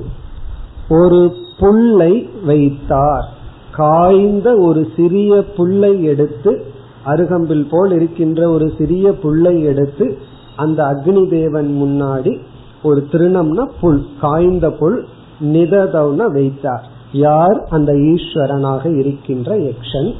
ஒரு 0.89 1.33
புல்லை 1.59 2.29
வைத்தார். 2.45 3.29
காய்ந்த 3.71 4.55
ஒரு 4.55 4.87
சிறிய 4.95 5.45
புல்லை 5.57 6.03
எடுத்து 6.03 6.63
அருகம்பில் 7.05 7.67
போல் 7.69 7.91
இருக்கின்ற 7.91 8.49
ஒரு 8.49 8.71
சிறிய 8.77 9.17
புல்லை 9.17 9.61
எடுத்து 9.61 10.17
அந்த 10.55 10.83
அக்னி 10.83 11.29
தேவன் 11.29 11.77
முன்னாடி 11.81 12.39
ஒரு 12.83 13.07
திருணம்னா 13.11 13.69
புல் 13.81 14.05
காய்ந்த 14.21 14.71
புல் 14.71 15.07
நிததவுன 15.43 16.25
வைத்தார். 16.25 16.87
யார்? 17.11 17.67
அந்த 17.69 17.93
ஈஸ்வரனாக 17.93 18.97
இருக்கின்ற 18.97 19.57
யக்ஷன். 19.57 20.13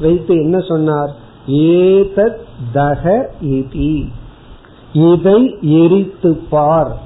வைத்து 0.00 0.34
என்ன 0.34 0.60
சொன்னார்? 0.60 1.10
ஏதத் 1.46 2.38
தக 2.72 3.30
இதி. 3.42 4.06
இதை 4.92 5.58
எரித்து 5.60 6.36
பார் 6.50 6.98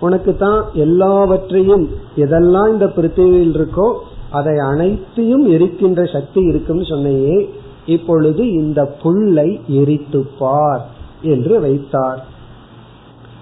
உனக்கு 0.00 0.36
தான் 0.36 0.64
எல்லாவற்றையும் 0.74 1.88
எதெல்லாம் 2.16 2.72
இந்த 2.72 2.86
பிருத்திவியில் 2.86 3.54
இருக்கோ 3.54 3.92
அதை 4.30 4.58
அனைத்தையும் 4.58 5.48
எரிக்கின்ற 5.50 6.12
சக்தி 6.12 6.40
இருக்குன்னு 6.40 6.82
சொன்னையே 6.82 7.48
இப்பொழுது 7.86 8.52
இந்த 8.52 8.84
புல்லை 8.84 9.60
எரித்து 9.66 10.26
பார் 10.38 10.82
என்று 11.22 11.60
வைத்தார். 11.60 12.20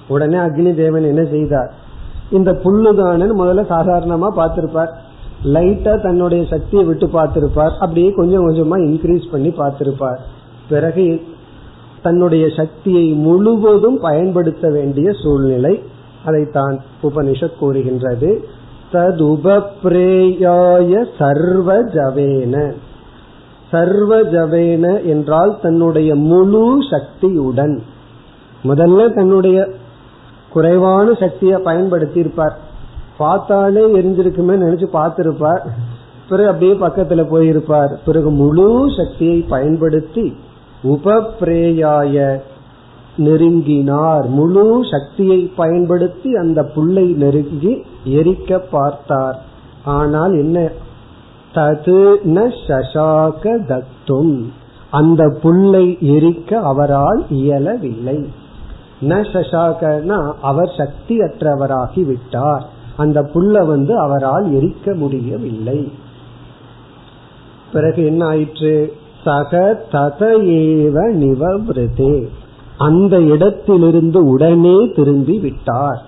உடனே 0.08 0.36
அக்னி 0.36 0.74
தேவன் 0.74 1.02
என்ன 1.02 1.24
செய்தார்? 1.24 1.72
இந்த 2.30 2.52
புல்லுதானு 2.52 3.26
முதல்ல 3.40 3.64
சாதாரணமா 3.68 4.28
பார்த்திருப்பார். 4.36 4.92
லைட்டா 5.44 6.02
தன்னுடைய 6.02 6.44
சக்தியை 6.44 6.84
விட்டு 6.84 7.06
பார்த்திருப்பார். 7.06 7.72
அப்படியே 7.78 8.10
கொஞ்சம் 8.10 8.46
கொஞ்சமா 8.48 8.78
இன்க்ரீஸ் 8.78 9.30
பண்ணி 9.30 9.48
பார்த்திருப்பார். 9.48 10.18
பிறகு 10.68 11.22
தன்னுடைய 12.06 12.46
சக்தியை 12.56 13.18
முழுவதும் 13.26 14.00
பயன்படுத்த 14.00 14.70
வேண்டிய 14.70 15.12
சூழ்நிலை 15.22 15.82
அதைத்தான் 16.24 16.80
உபனிஷத் 17.02 17.58
கூறுகின்றது. 17.58 18.48
ததுபப்ரேயாய 18.92 21.06
சர்வ 21.18 21.84
ஜவேன 21.84 22.72
சர்வ 23.70 24.22
ஜவேன 24.22 25.04
என்றால் 25.04 25.58
தன்னுடைய 25.62 26.14
முழு 26.14 26.78
சக்தியுடன். 26.90 27.82
முதல்ல 28.64 29.14
தன்னுடைய 29.14 29.68
குறைவான 30.52 31.14
சக்தியை 31.14 31.58
பயன்படுத்தி 31.58 32.20
இருப்பார் 32.20 32.58
பார்த்தாலே 33.18 33.86
எரிஞ்சிருக்குமே 33.86 34.54
நினைச்சு 34.62 34.86
பார்த்திருப்பார். 34.92 35.60
பிறகு 36.28 36.48
அப்படியே 36.48 36.72
பக்கத்துல 36.72 37.24
போயிருப்பார். 37.32 37.96
பிறகு 38.06 38.30
முழு 38.30 38.84
சக்தியை 38.96 39.44
பயன்படுத்தி 39.48 40.36
உபப்ரேயாய 40.86 42.40
நெருங்கினார். 43.16 44.28
முழு 44.28 44.84
சக்தியை 44.90 45.52
பயன்படுத்தி 45.56 46.36
அந்த 46.36 46.64
புல்லை 46.64 47.12
நெருங்கி 47.12 47.82
எரிக்க 48.04 48.60
பார்த்தார். 48.70 49.44
ஆனால் 49.84 50.32
என்ன? 50.32 50.70
தது 51.54 52.14
ந 52.24 52.52
சசாக 52.68 53.66
தத்தும். 53.66 54.52
அந்த 54.90 55.38
புல்லை 55.42 55.98
எரிக்க 56.00 56.54
அவரால் 56.54 57.24
இயலவில்லை. 57.28 58.26
ந 59.00 59.12
சசாகனா 59.32 60.32
அவர் 60.42 60.72
சக்தி 60.76 61.18
அற்றவராகி 61.18 62.04
விட்டார் 62.04 62.64
அந்த 62.96 63.22
புல்ல 63.34 63.66
வந்து 63.66 63.98
அவரால் 63.98 64.52
எரிக்க 64.52 64.94
முடியவில்லை. 64.94 65.92
பிறகு 67.72 68.04
என்ன 68.04 68.26
ஆயிற்று? 68.26 68.92
சக 69.26 69.82
தத 69.92 70.20
ஏவ 70.56 70.96
நிவவிருதே 71.22 72.14
அந்த 72.78 73.20
இடத்திலிருந்து 73.20 74.26
உடனே 74.26 74.76
திரும்பி 74.96 75.38
விட்டார். 75.38 76.00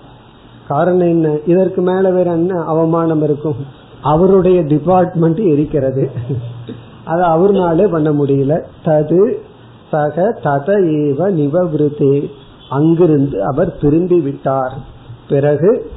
காரணம் 0.68 1.08
என்ன? 1.08 1.36
இதற்கு 1.46 1.80
மேல 1.80 2.10
வேற 2.10 2.32
என்ன 2.32 2.60
அவமானம் 2.64 3.22
இருக்கும்? 3.22 3.60
அவருடைய 4.02 4.60
டிபார்ட்மெண்ட் 4.62 5.38
இருக்கிறது. 5.38 6.10
அது 7.04 7.22
அவர்னாலே 7.22 7.90
பண்ண 7.90 8.10
முடியல. 8.12 8.62
தது 8.84 9.20
சக 9.90 10.40
தத 10.42 10.68
ஏவ 11.02 11.20
நிவவிருத்தே 11.40 12.30
அங்கிருந்து 12.70 13.44
அவர் 13.44 13.78
திரும்பி 13.78 14.20
விட்டார். 14.20 14.74
பிறகு 15.28 15.90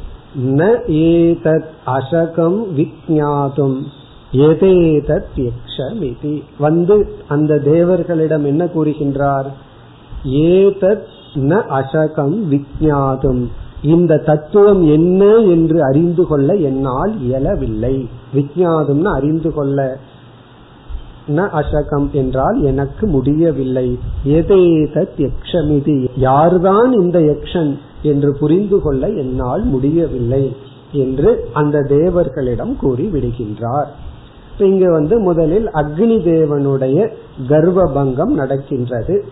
ந 0.45 0.61
ஏதத் 1.05 1.69
அசகம் 1.85 2.59
விஜாதும் 2.77 3.79
எதேதத் 4.33 5.21
யக்ஷமிதி. 5.35 6.43
வந்து 6.59 7.09
அந்த 7.27 7.55
தேவர்களிடம் 7.55 8.45
என்ன 8.45 8.65
கூறுகின்றார்? 8.65 9.45
ஏதத் 10.25 11.03
ந 11.35 11.61
அசகம் 11.69 12.37
விஜாதும் 12.49 13.47
இந்த 13.83 14.17
தத்துவம் 14.17 14.87
என்ன 14.87 15.25
என்று 15.35 15.83
அறிந்து 15.83 16.25
கொள்ள 16.25 16.53
என்னால் 16.53 17.21
இயலவில்லை. 17.21 18.07
விஜாதும்னு 18.35 19.03
அறிந்து 19.03 19.53
கொள்ள. 19.53 19.97
ந 21.27 21.49
அசகம் 21.49 22.11
என்றால் 22.11 22.63
எனக்கு 22.63 23.07
முடியவில்லை. 23.07 23.99
எதேதத் 24.27 25.09
யக்ஷமிதி. 25.17 26.07
யார்தான் 26.17 26.91
இந்த 26.91 27.19
யக்ஷன் 27.19 27.77
என்று 28.01 28.37
புரிந்து 28.37 28.81
கொள்ள 28.81 29.09
என்னால் 29.09 29.63
முடியவில்லை 29.63 30.55
என்று 30.91 31.49
அந்த 31.53 31.79
தேவர்களிடம் 31.79 32.75
கூறி 32.75 33.03
விடுகின்றார் 33.03 33.87
இங்க 34.59 34.91
வந்து 34.91 35.19
முதலில் 35.19 35.67
அக்னி 35.67 36.17
தேவனுடைய 36.25 37.11
கர்வ 37.47 37.85
பங்கம் 37.93 38.33
நடக்கின்றது. 38.33 39.25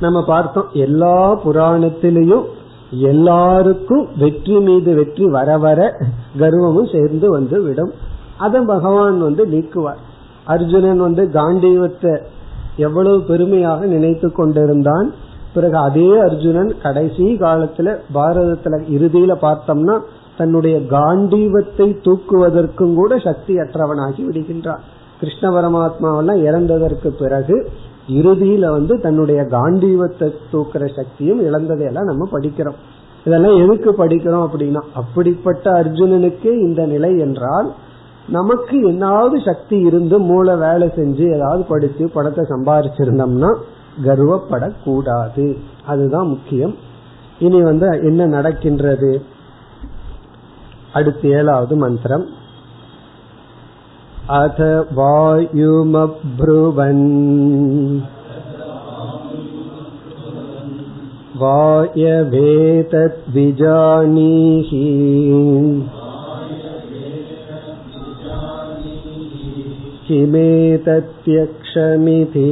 நம்ம 0.00 0.24
பார்த்தோம் 0.24 0.64
எல்லா 0.72 1.40
புராணத்திலையும் 1.44 2.44
எல்லாருக்கும் 2.90 4.08
வெற்றி 4.18 4.58
மீது 4.58 4.94
வெற்றி 4.94 5.24
வர 5.24 5.58
வர 5.58 5.96
கர்வமும் 6.38 7.00
சேர்ந்து 7.00 7.30
வந்து 7.30 7.62
விடும். 7.62 7.92
அதை 8.36 8.60
பகவான் 8.60 9.20
வந்து 9.20 9.46
நீக்குவார். 9.46 10.02
அர்ஜுனன் 10.44 10.98
வந்து 10.98 11.30
காண்டீவத்தை 11.32 12.18
எவ்வளவு 12.76 13.22
பெருமையாக 13.22 13.84
நினைத்து 13.84 14.32
கொண்டிருந்தான். 14.32 15.12
பிறகு 15.54 15.76
அதே 15.76 16.18
அர்ஜுனன் 16.18 16.74
கடைசி 16.82 17.36
காலத்துல 17.40 17.96
பாரதத்துல 18.14 18.80
இறுதியில 18.90 19.34
பார்த்தோம்னா 19.42 19.98
தன்னுடைய 20.36 20.76
காண்டீவத்தை 20.94 21.88
தூக்குவதற்கும் 22.06 22.94
கூட 22.94 23.18
சக்தி 23.18 23.54
அற்றவனாகி 23.54 24.22
விடுகின்றான். 24.26 24.82
கிருஷ்ண 25.20 25.50
பரமாத்மாவெல்லாம் 25.50 26.40
இறந்ததற்கு 26.48 27.08
பிறகு 27.20 27.56
இறுதியில 28.08 28.70
வந்து 28.70 28.94
தன்னுடைய 29.00 29.42
காண்டீவத்தை 29.42 30.26
தூக்குற 30.52 30.84
சக்தியும் 30.94 31.40
இழந்ததையெல்லாம் 31.40 32.10
நம்ம 32.10 32.28
படிக்கிறோம். 32.32 32.78
இதெல்லாம் 33.24 33.56
எதுக்கு 33.56 33.90
படிக்கிறோம் 33.92 34.44
அப்படின்னா 34.46 34.82
அப்படிப்பட்ட 34.92 35.70
அர்ஜுனனுக்கே 35.70 36.52
இந்த 36.66 36.86
நிலை 36.86 37.18
என்றால் 37.18 37.68
நமக்கு 38.28 38.76
என்னாவது 38.90 39.36
சக்தி 39.44 39.76
இருந்து 39.80 40.18
மூளை 40.18 40.54
வேலை 40.56 40.86
செஞ்சு 40.88 41.24
ஏதாவது 41.34 41.62
படித்து 41.62 42.04
பணத்தை 42.08 42.44
சம்பாதிச்சிருந்தோம்னா 42.48 43.50
கர்வப்படக்கூடாது. 44.04 45.46
அதுதான் 45.86 46.28
முக்கியம். 46.28 46.74
இனி 47.38 47.62
வந்து 47.62 47.88
என்ன 48.02 48.26
நடக்கின்றது? 48.26 49.10
அடுத்த 50.95 51.27
ஏழாவது 51.37 51.75
மந்திரம் 51.75 52.25
अथ 54.39 54.59
वायुमब्रुवन् 54.97 55.71
वायवेतद्विजानीहि 63.41 64.83
किमेतत्यक्षमिति 70.81 72.47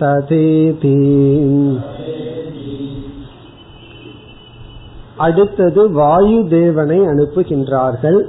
तथेति 0.00 0.94
அடுத்தது 5.25 5.81
வாயு 5.91 6.39
தேவனை 6.49 6.99
அனுப்புகின்றார்கள். 6.99 8.19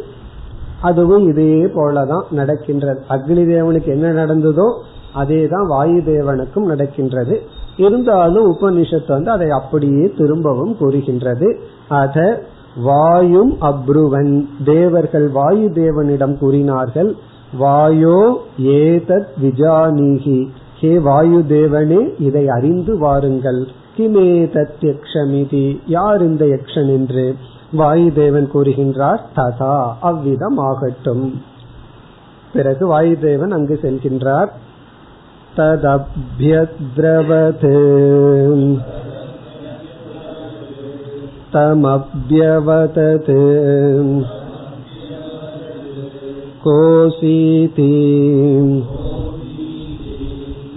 அதுவும் 0.81 1.25
இதே 1.29 1.55
போலதான் 1.77 2.27
நடக்கின்றது. 2.31 3.01
அக்னி 3.09 3.43
தேவனுக்கு 3.51 3.91
என்ன 3.97 4.13
நடந்ததோ 4.21 4.69
அதே 5.15 5.41
தான் 5.47 5.67
வாயு 5.67 5.99
தேவனுக்கும் 6.07 6.71
நடக்கின்றது. 6.73 7.37
இருந்தாலும் 7.77 8.47
உபனிஷத்து 8.53 9.09
வந்து 9.09 9.31
அதை 9.31 9.49
அப்படியே 9.51 10.07
திரும்பவும் 10.19 10.77
கூறுகின்றது. 10.77 11.49
அத 11.89 12.25
வாயும் 12.77 13.53
அப்ருவன். 13.71 14.33
தேவர்கள் 14.65 15.29
வாயு 15.29 15.69
தேவனிடம் 15.75 16.37
கூறினார்கள் 16.39 17.11
வாயோ 17.61 18.19
ஏதத் 18.79 19.31
விஜானீகி. 19.43 20.39
ஹே 20.81 20.93
வாயு 20.99 21.39
தேவனே 21.49 22.01
இதை 22.19 22.45
அறிந்து 22.49 22.93
வாருங்கள். 22.99 23.63
கிமே 23.97 25.79
யார் 25.87 26.23
இந்த 26.23 26.45
யக்ஷன் 26.45 26.87
என்று 26.87 27.37
வாயுதேவன் 27.79 28.49
கூறுகின்றார் 28.55 29.21
ததா 29.37 29.93
அவ்விதம் 30.01 30.59
ஆகட்டும் 30.59 31.43
பிறகு 32.53 33.01
வாயுதேவன் 33.01 33.51
அங்கு 33.51 33.79
செல்கின்றார். 33.83 34.49
ததபியத்ரவது. 35.57 36.69
தமப்யவதது. 41.53 42.15
கோசீதி. 46.65 48.05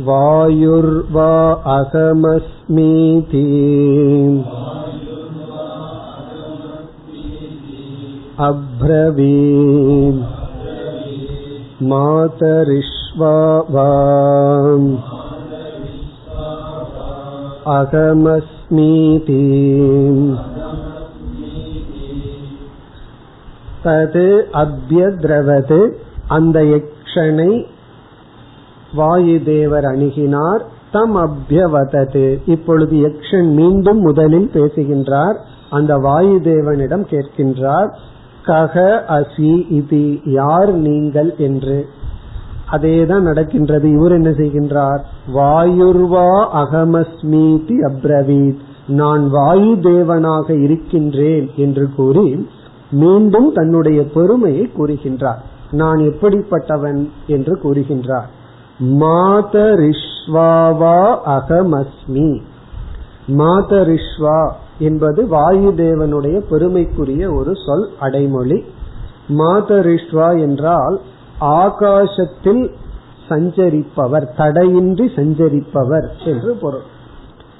வாயுர்வா 0.08 1.56
அகமஸ். 1.66 2.52
மீதி 2.68 3.46
அப்ரவீம் 8.38 10.22
மாதரிஷ்வா 11.90 13.38
அகமஸ்மீதி 17.66 19.44
தது 23.84 24.28
அபியத்ரவது 24.54 25.80
அந்த 26.28 26.64
எக்ஷனை 26.64 27.52
வாயுதேவர் 28.98 29.88
அணுகினார். 29.92 30.64
தம் 30.94 31.16
அபியவதது 31.18 32.40
இப்பொழுது 32.46 32.96
யக்ஷன் 32.96 33.54
மீண்டும் 33.54 34.00
முதலில் 34.00 34.50
பேசுகின்றார். 34.54 35.36
அந்த 35.70 35.98
வாயு 35.98 36.40
தேவனிடம் 36.44 37.06
கேட்கின்றார். 37.12 37.94
கக 38.46 39.02
அசி 39.08 39.72
இது 39.72 40.20
யார் 40.26 40.74
நீங்கள் 40.74 41.36
என்று. 41.38 41.86
அதேதான் 42.72 43.20
நடக்கின்றது. 43.20 43.90
இவர் 43.90 44.12
என்ன 44.12 44.30
செய்கின்றார்? 44.30 45.00
வாயுர்வா 45.34 46.30
அகமஸ்மீதி 46.54 47.76
அப்ரவீத். 47.82 48.58
நான் 48.88 49.30
வாயு 49.30 49.76
தேவனாக 49.76 50.62
இருக்கின்றேன் 50.62 51.52
என்று 51.56 51.90
கூறி 51.96 52.48
மீண்டும் 52.92 53.52
தன்னுடைய 53.54 54.04
பெருமையை 54.04 54.70
கூறுகின்றார். 54.78 55.42
நான் 55.72 55.98
எப்படிப்பட்டவன் 55.98 57.10
என்று 57.28 57.60
கூறுகின்றார். 57.64 58.30
ஸ்வாவா 60.26 61.18
அகமஸ்மி. 61.26 62.42
மாதரிஷ்வா 63.28 64.52
என்பது 64.80 65.28
வாயு 65.28 65.74
தேவனுடைய 65.78 66.40
பெருமைக்குரிய 66.50 67.32
ஒரு 67.32 67.54
சொல் 67.66 67.90
அடைமொழி. 68.00 68.66
மாதரிஷ்வா 69.30 70.40
என்றால் 70.40 71.00
ஆகாசத்தில் 71.40 72.72
சஞ்சரிப்பவர் 73.30 74.28
தடையின்றி 74.38 75.06
சஞ்சரிப்பவர் 75.16 76.08
என்று 76.26 76.54
பொருள். 76.62 76.88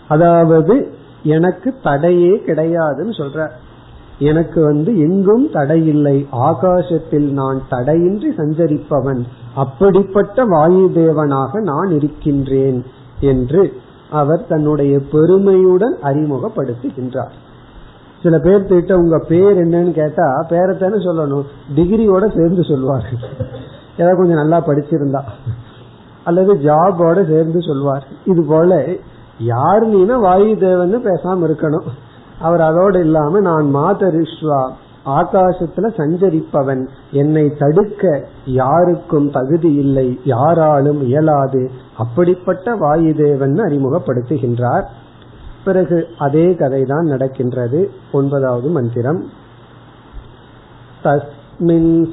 அதாவது 0.08 0.94
எனக்கு 1.24 1.76
தடையே 1.84 2.42
கிடையாதுன்னு 2.48 3.14
சொல்ற. 3.18 3.50
எனக்கு 4.24 4.60
வந்து 4.64 4.92
எங்கும் 5.00 5.46
தடையில்லை. 5.54 6.18
ஆகாசத்தில் 6.32 7.28
நான் 7.32 7.62
தடையின்றி 7.70 8.30
சஞ்சரிப்பவன். 8.38 9.22
அப்படிப்பட்ட 9.56 10.46
வாயு 10.46 10.86
தேவனாக 10.96 11.62
நான் 11.62 11.90
இருக்கின்றேன் 11.92 12.80
என்று 13.20 13.64
அவர் 14.10 14.46
தன்னுடைய 14.50 14.94
பெருமையுடன் 15.12 15.96
அறிமுகப்படுத்துகின்றார். 16.04 17.34
சில 18.24 18.38
பேர் 18.40 18.66
திட்ட 18.66 18.98
உங்க 18.98 19.18
பேர் 19.28 19.58
என்னன்னு 19.58 19.92
கேட்டா 19.92 20.28
பேரத்தானே 20.50 21.00
சொல்லணும். 21.08 21.46
டிகிரியோட 21.76 22.26
சேர்ந்து 22.38 22.64
சொல்வார்கள் 22.64 23.24
ஏதாவது 23.98 24.18
கொஞ்சம் 24.18 24.42
நல்லா 24.42 24.60
படிச்சிருந்தா. 24.68 25.22
அல்லது 26.24 26.54
ஜாபோட 26.54 27.28
சேர்ந்து 27.28 27.62
சொல்வார். 27.62 28.08
இது 28.26 28.44
போல 28.48 28.86
யார் 29.40 29.86
நீனா 29.86 30.18
வாயு 30.18 30.58
தேவன் 30.58 30.96
பேசாம 31.06 31.42
இருக்கணும். 31.50 31.88
அவர் 32.40 32.62
அதோடு 32.62 33.00
இல்லாம 33.00 33.40
நான் 33.40 33.76
மாதரிஷ்வா 33.76 34.72
ஆகாசத்துல 35.06 35.94
சஞ்சரிப்பவன். 35.98 36.88
என்னை 37.12 37.54
தடுக்க 37.60 38.28
யாருக்கும் 38.46 39.32
தகுதி 39.32 39.74
இல்லை 39.74 40.20
யாராலும் 40.24 41.02
இயலாது. 41.02 41.72
அப்படிப்பட்ட 41.98 42.76
வாயுதேவன் 42.76 43.60
அறிமுகப்படுத்துகின்றார். 43.60 44.84
பிறகு 45.66 46.08
அதே 46.18 46.52
கதைதான் 46.52 47.02
நடக்கின்றது. 47.02 47.92
ஒன்பதாவது 48.12 48.70
மந்திரம். 48.70 49.24
தஸ்மின் 51.04 52.08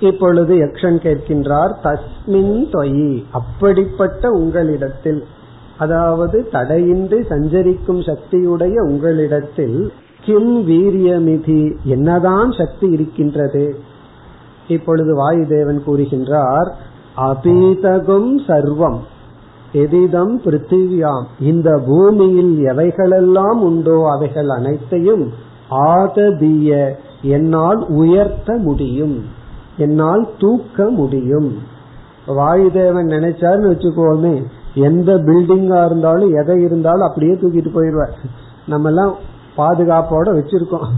இப்பொழுது 0.02 0.54
யக்ஷன் 0.56 0.98
கேட்கின்றார் 0.98 1.74
தஸ்மின் 1.86 2.54
தொயி 2.74 3.10
அப்படிப்பட்ட 3.32 4.30
உங்களிடத்தில் 4.32 5.20
அதாவது 5.78 6.38
தடையின்றி 6.52 7.20
சஞ்சரிக்கும் 7.32 8.00
சக்தியுடைய 8.02 8.76
உங்களிடத்தில் 8.82 9.76
கிம் 10.27 10.55
வீரியமிதி 10.69 11.63
என்னதான் 11.85 12.51
சக்தி 12.51 12.87
இருக்கின்றது? 12.91 13.65
இப்பொழுது 14.69 15.13
வாயுதேவன் 15.21 15.81
கூறுகின்றார் 15.87 16.69
அபீதகும் 17.17 18.31
சர்வம் 18.47 19.01
எதிதம் 19.73 20.35
பிருத்திவியாம் 20.45 21.25
இந்த 21.41 21.69
பூமியில் 21.87 22.55
எவைகளெல்லாம் 22.73 23.61
உண்டோ 23.69 23.97
அவைகள் 24.15 24.49
அனைத்தையும் 24.49 25.25
ஆததிய 25.71 26.71
என்னால் 27.23 27.81
உயர்த்த 27.89 28.57
முடியும் 28.59 29.17
என்னால் 29.77 30.25
தூக்க 30.39 30.87
முடியும். 30.91 31.51
வாயுதேவன் 32.27 33.09
நினைச்சாருன்னு 33.15 33.73
வச்சுக்கோமே 33.73 34.35
எந்த 34.89 35.11
பில்டிங்கா 35.29 35.81
இருந்தாலும் 35.85 36.33
எதை 36.35 36.57
இருந்தாலும் 36.63 37.07
அப்படியே 37.09 37.33
தூக்கிட்டு 37.33 37.73
போயிடுவார். 37.75 38.15
நம்ம 38.67 38.89
எல்லாம் 38.89 39.15
பாதுகாப்போட 39.57 40.29
வச்சிருக்கோம். 40.39 40.89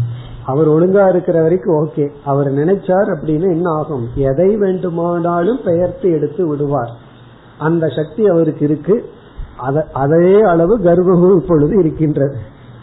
அவர் 0.44 0.68
ஒழுங்கா 0.68 1.09
இருக்கிற 1.09 1.42
வரைக்கும் 1.42 1.86
ஓகே. 1.86 2.11
அவர் 2.24 2.52
நினைச்சார் 2.52 3.09
அப்படின்னு 3.14 3.42
என்ன 3.42 3.70
ஆகும்? 3.70 4.09
எதை 4.14 4.57
வேண்டுமானாலும் 4.57 5.61
பெயர்த்து 5.64 6.11
எடுத்து 6.11 6.46
விடுவார். 6.46 6.90
அந்த 7.59 7.88
சக்தி 7.88 8.26
அவருக்கு 8.26 8.64
இருக்கு. 8.64 9.09
அதே 9.92 10.42
அளவு 10.42 10.78
கர்வமும் 10.78 11.40
இப்பொழுது 11.40 11.78
இருக்கின்றது. 11.78 12.36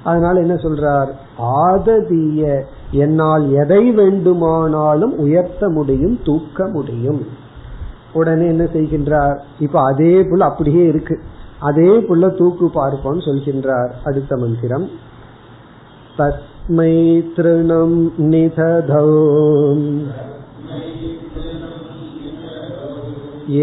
அதனால 0.03 0.39
என்ன 0.39 0.53
சொல்றார்? 0.53 1.07
ஆததிய 1.39 2.61
என்னால் 2.91 3.51
எதை 3.51 3.91
வேண்டுமானாலும் 3.91 5.17
உயர்த்த 5.17 5.69
முடியும் 5.69 6.19
தூக்க 6.23 6.67
முடியும். 6.67 7.25
உடனே 8.13 8.45
என்ன 8.45 8.63
செய்கின்றார்? 8.63 9.37
இப்ப 9.59 9.81
அதே 9.81 10.23
புல் 10.23 10.41
அப்படியே 10.41 10.85
இருக்கு. 10.85 11.19
அதே 11.59 11.87
புல்ல 11.87 12.37
தூக்கு 12.37 12.69
பார்ப்போம் 12.69 13.19
சொல்கின்றார் 13.19 13.91
அடுத்த 14.03 14.37
மந்திரம். 14.37 15.02
तस्मै 16.17 16.95
तृणं 17.37 17.93
निदधौ 18.31 19.07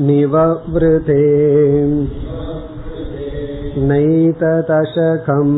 निववृते 0.00 1.24
नैतदशकम् 3.88 5.56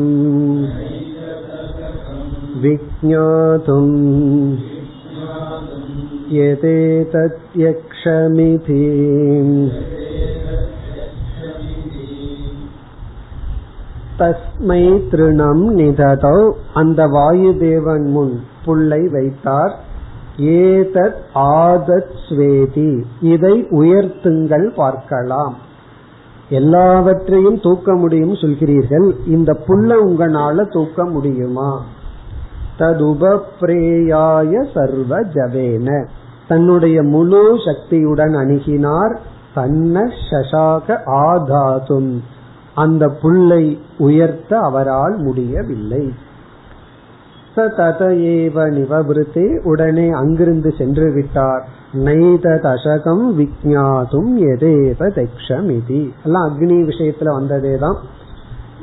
विज्ञातुम् 2.63 3.95
यतेतत्यक्षमिति 7.51 8.83
தஸ்மை 14.21 14.81
திருணம் 15.09 15.61
நிததோ 15.77 16.37
அந்த 16.79 17.01
வாயு 17.13 17.51
தேவன் 17.61 18.07
முன் 18.15 18.33
புல்லை 18.64 19.08
வைத்தார். 19.08 19.92
ஏதத் 20.36 21.20
ஆதத் 21.34 22.14
ஸ்வேதி. 22.28 23.02
இதை 23.20 23.66
உயர்த்துங்கள் 23.70 24.74
பார்க்கலாம். 24.74 25.56
எல்லாவற்றையும் 26.48 27.60
தூக்க 27.60 27.94
முடியும் 27.94 28.32
சொல்கிறீர்கள். 28.32 29.12
இந்த 29.26 29.52
புல்ல 29.66 29.94
உங்களால 30.06 30.72
தூக்க 30.72 31.04
முடியுமா? 31.04 31.84
ததுபப்ரேயாய 32.78 34.66
சர்வ 34.74 35.20
ஜவேன 35.20 36.06
தன்னுடைய 36.48 37.02
முழு 37.02 37.56
சக்தியுடன் 37.64 38.34
அணுகினார். 38.34 39.16
தன்ன 39.54 40.10
சசாக 40.30 40.98
ஆதாதும். 41.06 42.20
அந்த 42.74 43.08
புல்லை 43.08 43.80
உயர்த்த 43.98 44.58
அவரால் 44.58 45.16
முடியவில்லை. 45.16 46.12
ச 47.56 47.64
ஏவ 48.08 48.56
நிவபிருத்தே 48.70 49.62
உடனே 49.62 50.10
அங்கிருந்து 50.10 50.72
சென்று 50.78 51.12
விட்டார். 51.12 51.68
நைத 51.92 52.46
தசகம் 52.64 53.24
விஜாதும் 53.38 54.32
எதேவ 54.52 55.08
தக்ஷமிதி. 55.18 56.10
எல்லாம் 56.24 56.46
அக்னி 56.48 56.78
விஷயத்துல 56.90 57.24
வந்ததே 57.24 57.76
தான் 57.76 57.98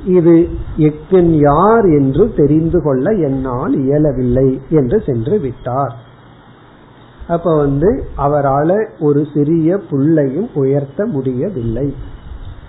இது 0.06 0.48
எக்கன் 0.78 1.34
யார் 1.40 1.86
என்று 1.86 2.34
தெரிந்து 2.34 2.82
கொள்ள 2.82 3.12
என்னால் 3.12 3.76
இயலவில்லை 3.76 4.62
என்று 4.70 5.02
சென்று 5.02 5.40
விட்டார். 5.40 5.94
அப்ப 7.28 7.58
வந்து 7.58 8.04
அவரால் 8.16 8.90
ஒரு 9.00 9.28
சிறிய 9.34 9.80
புள்ளையும் 9.92 10.50
உயர்த்த 10.54 11.06
முடியவில்லை. 11.06 11.94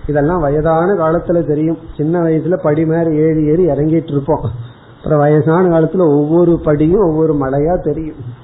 இதெல்லாம் 0.07 0.41
வயதான 0.41 0.93
காலத்துல 0.93 1.47
தெரியும். 1.47 1.79
சின்ன 1.97 2.21
வயசுல 2.21 2.57
படி 2.63 2.87
மேல 2.87 3.11
ஏறி 3.11 3.45
ஏறி 3.47 3.67
இறங்கிட்டு 3.67 4.13
இருப்போம். 4.13 4.71
அப்புறம் 5.03 5.19
வயசான 5.19 5.81
காலத்துல 5.81 5.99
ஒவ்வொரு 5.99 6.61
படியும் 6.65 7.01
ஒவ்வொரு 7.01 7.35
மலையா 7.35 7.83
தெரியும். 7.83 8.41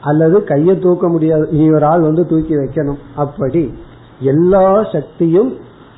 அல்லது 0.00 0.44
கையை 0.44 0.78
தூக்க 0.78 1.08
முடியாது. 1.08 1.48
இனி 1.50 1.72
ஒரு 1.72 1.84
ஆள் 1.84 2.00
வந்து 2.00 2.26
தூக்கி 2.26 2.56
வைக்கணும். 2.56 2.98
அப்படி 3.16 3.74
எல்லா 4.20 4.86
சக்தியும் 4.92 5.52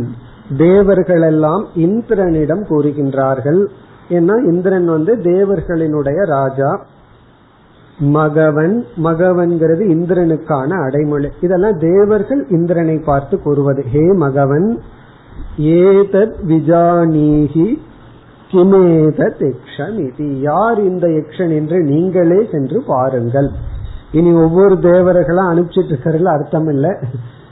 தேவர்களெல்லாம் 0.59 1.65
இந்திரனிடம் 1.79 2.63
கூறுகின்றார்கள் 2.69 3.61
ஏன்னா 4.09 4.35
இந்திரன் 4.45 4.89
வந்து 4.89 5.13
தேவர்களினுடைய 5.25 6.21
ராஜா 6.29 6.71
மகவன் 8.13 8.75
மகவன்கிறது 9.05 9.83
இந்திரனுக்கான 9.87 10.71
அடைமொழி 10.83 11.29
இதெல்லாம் 11.41 11.79
தேவர்கள் 11.79 12.43
இந்திரனை 12.49 12.97
பார்த்து 13.01 13.35
கூறுவது 13.43 13.83
ஹே 13.85 14.05
மகவன் 14.17 14.69
ஏதத் 15.81 16.37
விஜானீகி 16.45 17.67
கிமேதத் 18.52 19.52
யக்ஷன் 19.52 19.98
இது 20.00 20.42
யார் 20.42 20.84
இந்த 20.84 21.08
யக்ஷன் 21.08 21.56
என்று 21.56 21.84
நீங்களே 21.84 22.48
சென்று 22.52 22.84
பாருங்கள். 22.88 23.50
இனி 24.12 24.34
ஒவ்வொரு 24.34 24.76
தேவர்களா 24.76 25.44
அனுப்பிச்சிட்டு 25.52 25.96
இருக்கிறதுல 25.96 26.24
அர்த்தம் 26.24 26.68
இல்லை. 26.68 26.92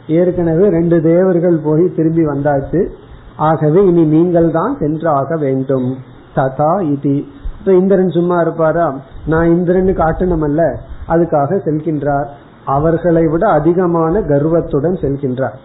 ஏற்கனவே 0.08 0.70
ரெண்டு 0.70 1.02
தேவர்கள் 1.02 1.60
போய் 1.64 1.94
திரும்பி 1.96 2.26
வந்தாச்சு. 2.26 2.88
ஆகவே 3.36 3.86
இனி 3.86 4.04
நீங்கள் 4.06 4.52
தான் 4.52 4.78
சென்றாக 4.80 5.36
வேண்டும். 5.38 5.96
ததா 6.36 6.82
இது. 6.82 7.24
இப்ப 7.60 7.74
இந்திரன் 7.74 8.10
சும்மா 8.10 8.42
இருப்பாரா? 8.42 9.00
நான் 9.26 9.48
இந்திரனு 9.48 10.02
காட்டணும் 10.02 10.44
அல்ல 10.44 10.80
அதுக்காக 11.08 11.60
செல்கின்றார். 11.66 12.26
அவர்களை 12.66 13.28
விட 13.28 13.48
அதிகமான 13.48 14.22
கர்வத்துடன் 14.22 14.94
செல்கின்றார். 14.94 15.56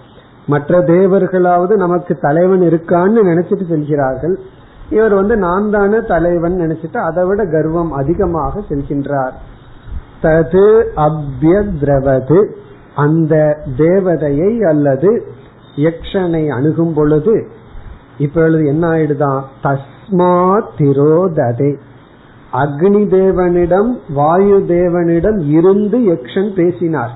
மற்ற 0.46 0.78
தேவர்களாவது 0.78 1.70
நமக்கு 1.70 2.18
தலைவன் 2.20 2.60
இருக்கான்னு 2.60 3.18
நினைச்சிட்டு 3.24 3.68
செல்கிறார்கள். 3.68 4.38
இவர் 4.90 5.14
வந்து 5.14 5.36
நான் 5.36 5.70
தானே 5.70 5.98
தலைவன் 6.00 6.56
நினைச்சிட்டு 6.60 6.96
அதை 6.96 7.24
விட 7.24 7.44
கர்வம் 7.44 7.92
அதிகமாக 7.92 8.60
செல்கின்றார். 8.68 9.32
தது 10.22 10.64
அபியத்ரவது 10.96 12.52
அந்த 12.94 13.58
தேவதையை 13.76 14.68
அல்லது 14.68 15.26
யக்ஷனை 15.76 16.48
அணுகும் 16.48 16.94
பொழுது 16.94 17.48
இப்பொழுது 18.18 18.66
என்ன 18.66 18.90
ஆயிடுதான் 18.90 19.42
தஸ்மா 19.62 20.62
திரோததே. 20.78 21.70
அக்னி 22.52 23.02
தேவனிடம் 23.16 23.90
வாயு 24.14 24.64
தேவனிடம் 24.68 25.38
இருந்து 25.48 25.98
யக்ஷன் 25.98 26.54
பேசினார். 26.54 27.12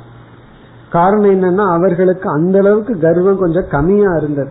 காரணம் 0.91 1.31
என்னன்னா 1.31 1.73
அவர்களுக்கு 1.73 2.29
அந்த 2.29 2.59
அளவுக்கு 2.59 3.01
கர்வம் 3.01 3.39
கொஞ்சம் 3.39 3.71
கம்மியா 3.71 4.13
இருந்தது. 4.17 4.51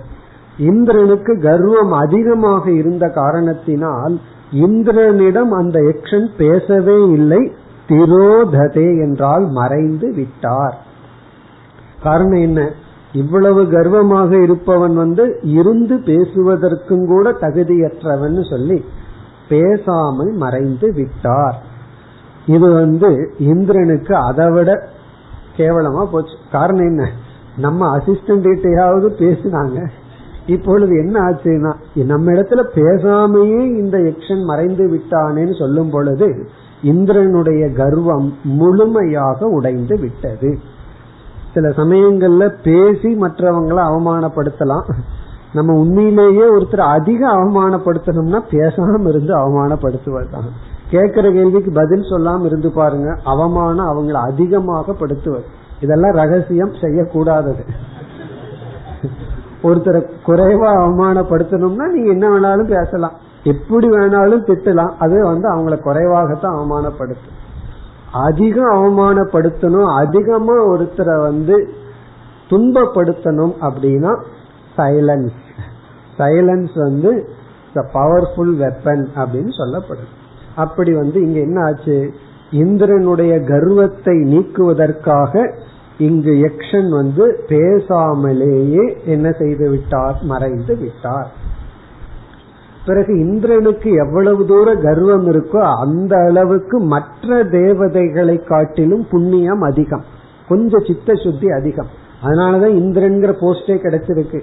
இந்திரனுக்கு 0.57 1.39
கர்வம் 1.41 1.91
அதிகமாக 1.91 2.71
இருந்த 2.71 3.09
காரணத்தினால் 3.09 4.19
இந்திரனிடம் 4.51 5.49
அந்த 5.49 5.79
யக்ஷன் 5.79 6.27
பேசவே 6.37 7.09
இல்லை 7.09 7.51
திரோததே 7.87 9.01
என்றால் 9.03 9.47
மறைந்து 9.47 10.13
விட்டார். 10.13 10.77
காரணம் 12.03 12.41
என்ன? 12.41 12.71
இவ்வளவு 13.13 13.69
கர்வமாக 13.69 14.41
இருப்பவன் 14.41 14.95
வந்து 14.95 15.39
இருந்து 15.43 15.95
பேசுவதற்கும் 15.95 17.05
கூட 17.05 17.31
தகுதியற்றவன் 17.31 18.49
சொல்லி 18.49 18.85
பேசாமல் 19.49 20.31
மறைந்து 20.31 20.93
விட்டார். 20.93 21.61
இது 22.45 22.73
வந்து 22.73 23.33
இந்திரனுக்கு 23.39 24.15
அதை 24.15 24.49
விட 24.49 24.89
கேவலமா 25.57 26.05
போச்சு. 26.05 26.35
காரணம் 26.51 26.85
என்ன? 26.85 27.09
நம்ம 27.57 27.97
அசிஸ்டன்ட் 27.97 28.47
கிட்டையாவது 28.47 29.07
பேசினாங்க. 29.19 29.89
இப்பொழுது 30.45 30.97
என்ன 30.97 31.19
ஆச்சுன்னா 31.19 31.73
நம்ம 32.05 32.31
இடத்துல 32.31 32.63
பேசாமையே 32.75 33.61
இந்த 33.77 33.97
எக்ஷன் 33.97 34.43
மறைந்து 34.43 34.87
விட்டானேன்னு 34.87 35.59
சொல்லும் 35.59 35.89
பொழுது 35.89 36.47
இந்திரனுடைய 36.81 37.73
கர்வம் 37.73 38.33
முழுமையாக 38.43 39.45
உடைந்து 39.45 39.99
விட்டது. 39.99 40.59
சில 41.53 41.69
சமயங்கள்ல 41.69 42.53
பேசி 42.63 43.15
மற்றவங்களை 43.15 43.83
அவமானப்படுத்தலாம். 43.93 44.89
நம்ம 45.53 45.73
உண்மையிலேயே 45.73 46.41
ஒருத்தர் 46.41 46.79
அதிக 46.79 47.27
அவமானப்படுத்தணும்னா 47.27 48.41
பேசாம 48.51 49.07
இருந்து 49.07 49.33
அவமானப்படுத்துவதுதான் 49.35 50.49
கேட்கிற 50.89 51.31
கேள்விக்கு 51.31 51.71
பதில் 51.71 52.01
சொல்லாம 52.01 52.45
இருந்து 52.45 52.71
பாருங்க 52.71 53.17
அவமானம் 53.23 53.87
அவங்களை 53.87 54.19
அதிகமாக 54.31 54.93
படுத்துவது. 54.93 55.45
இதெல்லாம் 55.81 56.11
ரகசியம் 56.11 56.73
செய்யக்கூடாதது. 56.81 57.63
ஒருத்தரை 59.63 60.01
குறைவா 60.27 60.69
அவமானப்படுத்தணும்னா 60.83 61.85
நீங்க 61.91 62.09
என்ன 62.09 62.29
வேணாலும் 62.29 62.79
பேசலாம். 62.79 63.13
எப்படி 63.43 63.89
வேணாலும் 63.89 64.45
திட்டலாம். 64.49 64.93
அது 64.99 65.25
வந்து 65.25 65.47
அவங்கள 65.53 65.75
குறைவாகத்தான் 65.81 66.57
அவமானப்படுத்தும். 66.59 67.33
அதிகம் 68.11 68.73
அவமானப்படுத்தணும். 68.73 69.97
அதிகமா 69.97 70.55
ஒருத்தரை 70.67 71.21
வந்து 71.21 71.55
துன்பப்படுத்தணும் 72.49 73.53
அப்படின்னா 73.61 74.11
சைலன்ஸ் 74.77 75.39
சைலன்ஸ் 76.17 76.73
வந்து 76.73 77.11
பவர்ஃபுல் 77.75 78.53
வெப்பன் 78.63 79.05
அப்படின்னு 79.15 79.51
சொல்லப்படுது 79.59 80.07
அப்படி 80.55 80.93
வந்து 80.93 81.21
இங்க 81.25 81.39
என்ன 81.39 81.63
ஆச்சு? 81.65 82.13
இந்திரனுடைய 82.51 83.39
கர்வத்தை 83.41 84.15
நீக்குவதற்காக 84.33 85.53
இங்கு 85.97 86.31
யக்ஷன் 86.31 86.89
வந்து 86.89 87.43
பேசாமலேயே 87.47 89.05
என்ன 89.05 89.31
செய்து 89.31 89.69
விட்டார்? 89.69 90.19
மறைந்து 90.21 90.77
விட்டார். 90.77 91.31
பிறகு 92.85 93.19
இந்திரனுக்கு 93.19 93.91
எவ்வளவு 93.91 94.45
தூர 94.45 94.75
கர்வம் 94.75 95.31
இருக்கோ 95.31 95.75
அந்த 95.85 96.17
அளவுக்கு 96.17 96.79
மற்ற 96.79 97.43
தேவதைகளை 97.43 98.43
காட்டிலும் 98.43 99.07
புண்ணியம் 99.09 99.61
அதிகம். 99.61 100.03
கொஞ்சம் 100.47 100.83
சித்த 100.87 101.13
சுத்தி 101.13 101.49
அதிகம். 101.49 101.87
அதனாலதான் 102.23 102.71
இந்திரன்கிற 102.71 103.31
போஸ்டே 103.31 103.75
கிடைச்சிருக்கு. 103.75 104.41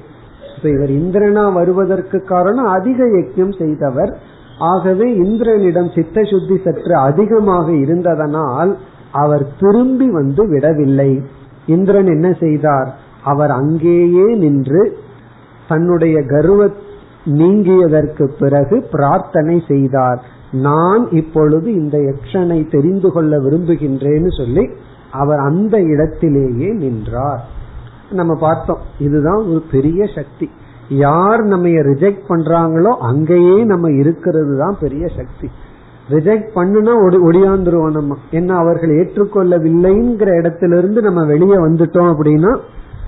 இப்ப 0.56 0.68
இவர் 0.68 0.90
இந்திரனா 0.90 1.52
வருவதற்கு 1.52 2.24
காரணம் 2.24 2.66
அதிக 2.66 3.04
யஜ்யம் 3.04 3.58
செய்தவர். 3.58 4.18
ஆகவே 4.58 5.18
இந்திரனிடம் 5.18 5.94
சித்த 5.94 6.22
சுத்தி 6.22 6.60
சற்று 6.64 6.94
அதிகமாக 6.94 7.72
இருந்ததனால் 7.72 8.74
அவர் 9.12 9.46
திரும்பி 9.60 10.10
வந்து 10.10 10.48
விடவில்லை. 10.48 11.22
இந்திரன் 11.66 12.06
என்ன 12.06 12.32
செய்தார்? 12.32 12.98
அவர் 13.24 13.50
அங்கேயே 13.50 14.34
நின்று 14.34 14.98
தன்னுடைய 15.68 16.22
கர்வ 16.22 16.70
நீங்கியதற்கு 17.24 18.30
பிறகு 18.38 18.88
பிரார்த்தனை 18.90 19.62
செய்தார். 19.68 20.24
நான் 20.52 21.10
இப்பொழுது 21.10 21.72
இந்த 21.72 21.98
யக்ஷனை 21.98 22.70
தெரிந்து 22.70 23.12
கொள்ள 23.12 23.38
விரும்புகின்றேன்னு 23.38 24.36
சொல்லி 24.36 24.68
அவர் 25.10 25.38
அந்த 25.38 25.82
இடத்திலேயே 25.82 26.72
நின்றார். 26.72 27.44
நம்ம 28.10 28.34
பார்த்தோம். 28.34 28.78
இதுதான் 28.98 29.44
ஒரு 29.44 29.62
பெரிய 29.70 30.06
சக்தி. 30.14 30.50
யார் 30.88 31.42
நம்ம 31.42 31.68
ரிஜெக்ட் 31.68 32.22
பண்றாங்களோ 32.28 32.88
அங்கேயே 32.88 33.64
நம்ம 33.64 33.90
இருக்கிறது 33.90 34.58
தான் 34.58 34.76
பெரிய 34.80 35.06
சக்தி. 35.06 35.50
ரிஜெக்ட் 36.10 36.50
பண்ணுனா 36.54 36.92
ஒடியாந்துருவோம் 37.28 37.96
நம்ம. 37.98 38.16
என்ன 38.30 38.54
அவர்கள் 38.54 38.92
ஏற்றுக்கொள்ளவில்லைங்கிற 39.00 40.30
இடத்திலிருந்து 40.38 41.02
நம்ம 41.02 41.24
வெளியே 41.24 41.54
வந்துட்டோம் 41.54 42.10
அப்படின்னா 42.12 42.52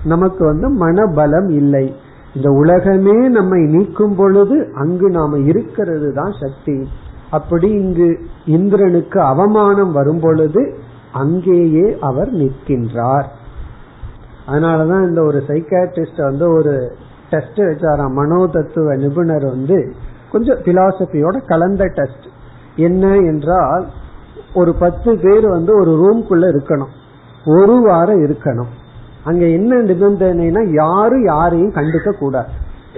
நமக்கு 0.05 0.45
வந்து 0.45 0.67
மனபலம் 0.85 1.49
இல்லை. 1.51 1.85
இந்த 2.35 2.49
உலகமே 2.49 3.27
நம்மை 3.27 3.61
நீக்கும் 3.65 4.15
பொழுது 4.15 4.55
அங்கு 4.73 5.09
நாம 5.09 5.37
இருக்கிறது 5.37 6.13
தான் 6.13 6.33
சக்தி. 6.41 6.87
அப்படி 7.31 7.69
இங்கு 7.71 8.19
இந்திரனுக்கு 8.45 9.19
அவமானம் 9.21 9.91
வரும் 9.91 10.19
பொழுது 10.19 10.63
அங்கேயே 11.13 11.97
அவர் 12.01 12.31
நிற்கின்றார். 12.33 13.27
அதனாலதான் 14.47 15.07
இந்த 15.07 15.21
ஒரு 15.21 15.43
சைக்காட்ரிஸ்ட் 15.47 16.21
வந்து 16.23 16.45
ஒரு 16.53 16.73
டெஸ்ட் 17.29 17.59
வச்சாராம். 17.59 18.11
மனோ 18.11 18.39
தத்துவ 18.47 18.95
நிபுணர் 18.95 19.45
வந்து 19.45 19.77
கொஞ்சம் 20.31 20.57
பிலாசபியோட 20.57 21.35
கலந்த 21.47 21.85
டெஸ்ட் 21.85 22.25
என்ன 22.75 23.15
என்றால் 23.15 23.87
ஒரு 24.53 24.73
பத்து 24.73 25.17
பேர் 25.17 25.49
வந்து 25.49 25.79
ஒரு 25.79 25.91
ரூம்குள்ள 25.91 26.43
இருக்கணும். 26.43 26.93
ஒரு 27.45 27.81
வாரம் 27.81 28.25
இருக்கணும். 28.25 28.71
அங்க 29.23 29.45
என்ன 29.45 29.75
நிபந்தனைனா 29.75 30.73
யாரும் 30.73 31.23
யாரையும் 31.23 31.73
கண்டுக்க 31.73 32.17
கூடாது. 32.17 32.49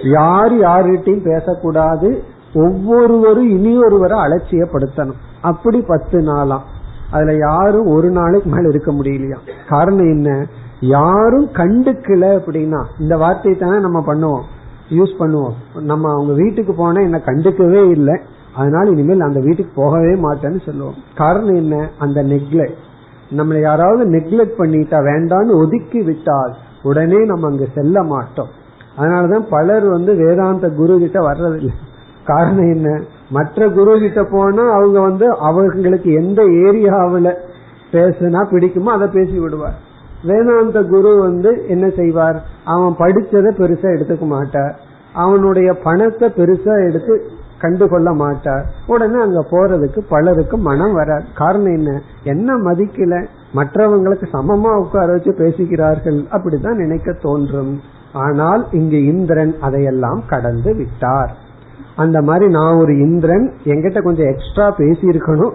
யார் 0.02 0.52
யார்கிட்டையும் 0.52 1.24
பேசக்கூடாது. 1.24 2.22
ஒவ்வொருவரும் 2.54 3.50
இனி 3.50 3.78
ஒருவரை 3.84 4.18
அலட்சியப்படுத்தணும். 4.18 5.16
அப்படி 5.42 5.80
பத்து 5.80 6.20
நாளாம் 6.20 6.62
அதுல 7.10 7.36
யாரும் 7.36 7.86
ஒரு 7.86 8.10
நாளைக்கு 8.10 8.50
மேல 8.50 8.68
இருக்க 8.68 8.92
முடியலையா? 8.92 9.36
காரணம் 9.68 10.06
என்ன? 10.06 10.46
யாரும் 10.80 11.48
கண்டுக்கல 11.52 12.40
அப்படின்னா 12.40 12.84
இந்த 12.98 13.16
வார்த்தையை 13.16 13.60
தானே 13.60 13.80
நம்ம 13.80 14.14
பண்ணுவோம். 14.14 14.42
யூஸ் 14.92 15.12
பண்ணுவோம். 15.18 15.80
நம்ம 15.80 16.12
அவங்க 16.12 16.32
வீட்டுக்கு 16.32 16.74
போனா 16.74 17.00
என்ன 17.00 17.22
கண்டுக்கவே 17.24 17.90
இல்லை. 17.90 18.20
அதனால 18.56 18.90
இனிமேல் 18.90 19.20
அந்த 19.20 19.40
வீட்டுக்கு 19.40 19.72
போகவே 19.74 20.12
மாட்டேன்னு 20.14 20.60
சொல்லுவோம். 20.64 20.94
காரணம் 21.14 21.54
என்ன? 21.54 21.88
அந்த 21.98 22.22
நெக்லெக்ட் 22.22 22.84
நம்மளை 23.36 23.60
யாராவது 23.60 24.10
நெக்லெக்ட் 24.10 24.58
பண்ணிட்டா 24.58 24.98
வேண்டான்னு 25.08 25.58
ஒதுக்கி 25.58 26.02
விட்டால் 26.02 26.54
உடனே 26.82 27.24
நம்ம 27.24 27.46
அங்க 27.46 27.64
செல்ல 27.74 28.02
மாட்டோம். 28.02 28.48
அதனாலதான் 28.98 29.46
பலர் 29.50 29.84
வந்து 29.84 30.14
வேதாந்த 30.14 30.68
குரு 30.68 30.98
கிட்ட 30.98 31.20
வர்றதில்லை. 31.20 31.74
காரணம் 32.24 32.72
என்ன? 32.74 33.00
மற்ற 33.30 33.68
குரு 33.68 33.98
கிட்ட 33.98 34.24
போனா 34.30 34.70
அவங்க 34.70 35.00
வந்து 35.00 35.36
அவங்களுக்கு 35.38 36.12
எந்த 36.12 36.42
ஏரியாவில் 36.42 37.32
பேசுனா 37.92 38.40
பிடிக்குமோ 38.50 38.92
அதை 38.96 39.08
பேசி 39.08 39.38
விடுவார். 39.38 39.78
வேதாந்த 40.24 40.82
குரு 40.82 41.18
வந்து 41.18 41.64
என்ன 41.68 41.88
செய்வார்? 41.90 42.42
அவன் 42.64 42.94
படிச்சதை 42.98 43.50
பெருசா 43.58 43.88
எடுத்துக்க 43.96 44.26
மாட்டார். 44.26 44.74
அவனுடைய 45.12 45.74
பணத்தை 45.74 46.28
பெருசா 46.36 46.88
எடுத்து 46.88 47.26
கண்டுகொள்ள 47.58 48.12
மாட்டார். 48.12 48.64
உடனே 48.86 49.20
அங்க 49.20 49.46
போறதுக்கு 49.50 49.98
பலருக்கு 50.08 50.56
மனம் 50.56 50.92
வராது. 50.92 51.24
காரணம் 51.34 51.74
என்ன? 51.74 52.00
என்ன 52.22 52.54
மதிக்கல? 52.54 53.26
மற்றவங்களுக்கு 53.54 54.26
சமமா 54.32 54.76
உட்கார 54.76 55.12
வச்சு 55.12 55.34
பேசுகிறார்கள் 55.34 56.24
அப்படிதான் 56.30 56.74
நினைக்க 56.74 57.12
தோன்றும். 57.12 57.80
ஆனால் 58.12 58.66
இங்கு 58.72 59.04
இந்திரன் 59.04 59.54
அதையெல்லாம் 59.60 60.22
கடந்து 60.28 60.74
விட்டார். 60.74 61.36
அந்த 61.96 62.22
மாதிரி 62.22 62.50
நான் 62.50 62.76
ஒரு 62.76 62.98
இந்திரன் 62.98 63.52
எங்கிட்ட 63.64 64.02
கொஞ்சம் 64.02 64.26
எக்ஸ்ட்ரா 64.26 64.74
பேசியிருக்கணும். 64.76 65.52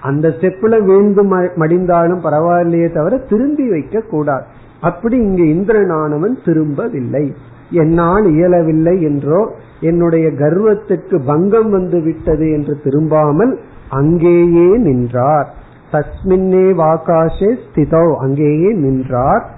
அந்த 0.00 0.26
ஸ்டெப்ல 0.28 0.74
வீழ்ந்து 0.84 1.22
மடிந்தாலும் 1.56 2.22
பரவாயில்லையே 2.22 2.88
தவிர 2.92 3.14
திரும்பி 3.30 3.66
வைக்க 3.68 4.00
கூடாது 4.10 4.46
அப்படி 4.80 5.16
இங்கு 5.18 5.44
இந்திரனானவன் 5.54 6.34
திரும்பவில்லை. 6.44 7.24
என்னால் 7.70 8.26
இயலவில்லை 8.32 8.94
என்றோ 9.02 9.40
என்னுடைய 9.80 10.26
கர்வத்திற்கு 10.42 11.16
பங்கம் 11.24 11.70
வந்து 11.70 11.98
விட்டது 12.00 12.46
என்று 12.50 12.74
திரும்பாமல் 12.84 13.52
அங்கேயே 13.90 14.68
நின்றார். 14.86 15.48
தஸ்மின்னே 15.92 16.72
வாகாஷே 16.72 17.50
ஸ்திதோ. 17.64 18.14
அங்கேயே 18.14 18.72
நின்றார். 18.72 19.50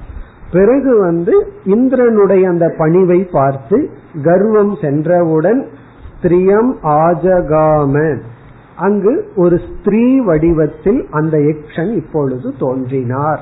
பிறகு 0.53 1.01
வந்து 1.01 1.53
இந்திரனுடைய 1.65 2.49
அந்த 2.49 2.75
பணிவை 2.79 3.29
பார்த்து 3.33 3.91
கர்வம் 4.23 4.77
சென்றவுடன் 4.83 5.69
ஸ்திரியம் 6.23 6.73
ஆஜகாம. 6.83 8.23
அங்கு 8.77 9.33
ஒரு 9.37 9.59
ஸ்திரீ 9.59 10.21
வடிவத்தில் 10.21 11.07
அந்த 11.11 11.39
யக்ஷன் 11.39 11.95
இப்பொழுது 11.95 12.53
தோன்றினார். 12.59 13.41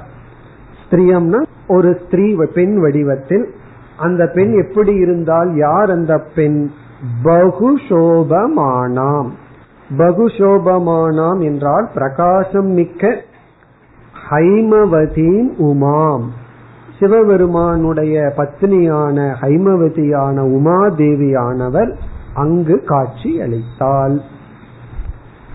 ஸ்திரியம்னா 0.84 1.42
ஒரு 1.68 1.98
ஸ்திரீ 2.06 2.36
பெண் 2.54 2.80
வடிவத்தில். 2.80 3.50
அந்த 3.98 4.26
பெண் 4.26 4.60
எப்படி 4.60 4.94
இருந்தால் 4.94 5.56
யார் 5.56 5.90
அந்த 5.90 6.22
பெண்? 6.34 6.68
பகுஷோபமானாம். 7.24 9.28
பகுஷோபமானாம் 9.96 11.42
என்றால் 11.42 11.90
பிரகாசம் 11.94 12.66
மிக்க 12.66 13.16
ஹைமவதீன் 14.30 15.48
உமாம். 15.58 16.24
சிவபெருமானுடைய 16.98 18.32
பத்னியான 18.36 19.34
ஹைமவதியான 19.40 20.36
உமாதேவியானவர் 20.42 21.94
அங்கு 22.34 22.82
காட்சி 22.84 23.40
அளித்தாள். 23.40 24.20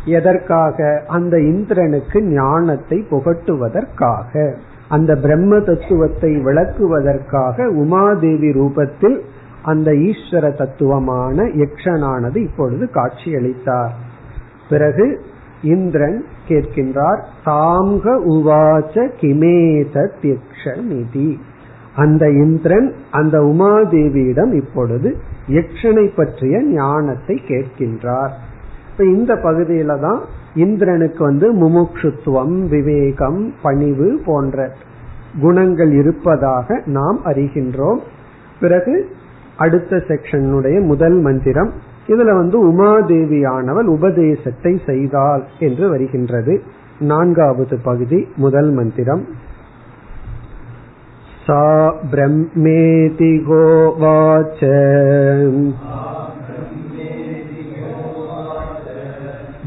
எதற்காக? 0.06 1.04
அந்த 1.08 1.40
இந்திரனுக்கு 1.40 2.22
ஞானத்தை 2.22 3.06
புகட்டுவதற்காக. 3.12 4.56
அந்த 4.90 5.16
பிரம்ம 5.16 5.60
தத்துவத்தை 5.60 6.38
விளக்குவதற்காக 6.38 7.66
உமாதேவி 7.66 8.50
ரூபத்தில் 8.52 9.20
அந்த 9.64 9.92
ஈஸ்வர 9.92 10.58
தத்துவமான 10.58 11.44
யக்ஷனானது 11.44 12.36
இப்பொழுது 12.36 12.90
காட்சியளித்தார் 12.94 13.92
பிறகு 14.70 15.22
இந்திரன் 15.64 16.26
கேட்கின்றார் 16.48 17.24
தாங்க 17.44 18.24
உவாச்ச 18.28 19.10
கிமேதத் 19.22 20.38
அந்த 21.96 22.30
இந்திரன் 22.30 22.94
அந்த 23.12 23.40
உமாதேவியிடம் 23.40 24.54
இப்பொழுது 24.54 25.18
யக்ஷனை 25.48 26.16
பற்றிய 26.16 26.64
ஞானத்தை 26.64 27.42
கேட்கின்றார். 27.48 28.32
இப்ப 28.92 28.98
இந்த 28.98 29.36
பகுதியில 29.36 30.00
தான் 30.00 30.22
இந்திரனுக்கு 30.56 31.24
வந்து 31.24 31.54
முமுட்சுத்துவம் 31.54 32.68
விவேகம் 32.68 33.54
பணிவு 33.62 34.22
போன்ற 34.26 34.72
குணங்கள் 35.42 35.92
இருப்பதாக 35.92 36.82
நாம் 36.86 37.22
அறிகின்றோம். 37.26 38.00
பிறகு 38.60 39.10
அடுத்த 39.58 39.96
செக்ஷனுடைய 39.96 40.82
முதல் 40.82 41.20
மந்திரம் 41.20 41.74
இதுல 42.09 42.35
வந்து 42.35 42.59
உமாதேவியானவள் 42.71 43.89
உபதேசத்தை 43.89 44.73
செய்தாள் 44.87 45.45
என்று 45.59 45.85
வருகின்றது 45.89 46.55
நான்காவது 47.09 47.77
பகுதி 47.85 48.21
முதல் 48.37 48.71
மந்திரம் 48.71 49.25
சா 51.47 51.67
பிரம்மேதி 52.11 53.35
கோவாச்ச 53.49 54.61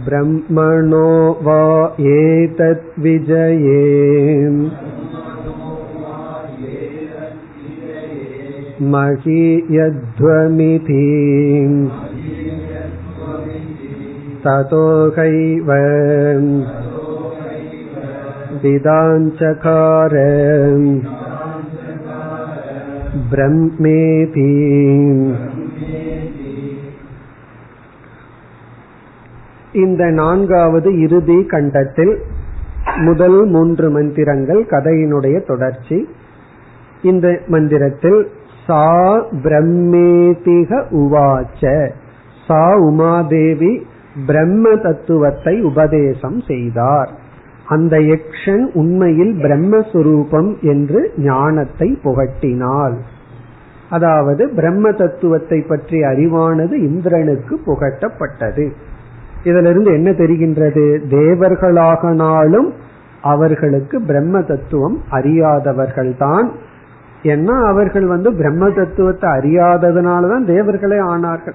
ब्रह्मणो 0.04 1.10
वा 1.42 1.64
एतद्विजये 2.12 3.82
महीयध्वमिति 9.74 11.04
ततोहैव 14.46 15.70
विदाञ्चकार 18.64 20.14
ब्रह्मेति 23.32 24.52
இந்த 29.76 30.04
நான்காவது 30.12 30.90
இறுதி 30.98 31.38
கண்டத்தில் 31.46 32.14
முதல் 33.02 33.38
மூன்று 33.46 33.88
மந்திரங்கள் 33.90 34.62
கதையினுடைய 34.66 35.38
தொடர்ச்சி 35.46 35.98
இந்த 37.04 37.28
மந்திரத்தில் 37.48 38.20
சா 38.66 38.86
பிரம்மேதிக 39.44 40.82
உவாச்ச 41.04 41.64
சா 42.50 42.64
உமாதேவி 42.88 43.72
பிரம்ம 44.27 44.77
தத்துவத்தை 44.77 45.61
உபதேசம் 45.61 46.41
செய்தார். 46.41 47.11
அந்த 47.67 47.97
யக்ஷன் 47.97 48.73
உண்மையில் 48.73 49.33
பிரம்மஸ்வரூபம் 49.35 50.61
என்று 50.61 51.13
ஞானத்தை 51.17 51.99
புகட்டினாள். 52.05 52.97
அதாவது 53.91 54.49
பிரம்ம 54.49 54.93
தத்துவத்தை 54.93 55.61
பற்றி 55.61 56.01
அறிவானது 56.01 56.73
இந்திரனுக்கு 56.73 57.61
புகட்டப்பட்டது. 57.67 58.73
இதிலிருந்து 59.45 59.93
என்ன 59.93 60.11
தெரிகின்றது? 60.11 60.99
தேவர்களாகனாலும் 61.09 62.71
அவர்களுக்கு 63.23 64.01
பிரம்ம 64.01 64.43
தத்துவம் 64.43 65.03
அறியாதவர்கள்தான். 65.11 66.49
ஏன்னா 67.23 67.67
அவர்கள் 67.67 68.07
வந்து 68.07 68.35
பிரம்ம 68.35 68.71
தத்துவத்தை 68.71 69.31
அறியாததுனாலதான் 69.31 70.45
தேவர்களே 70.45 70.99
ஆனார்கள். 71.07 71.55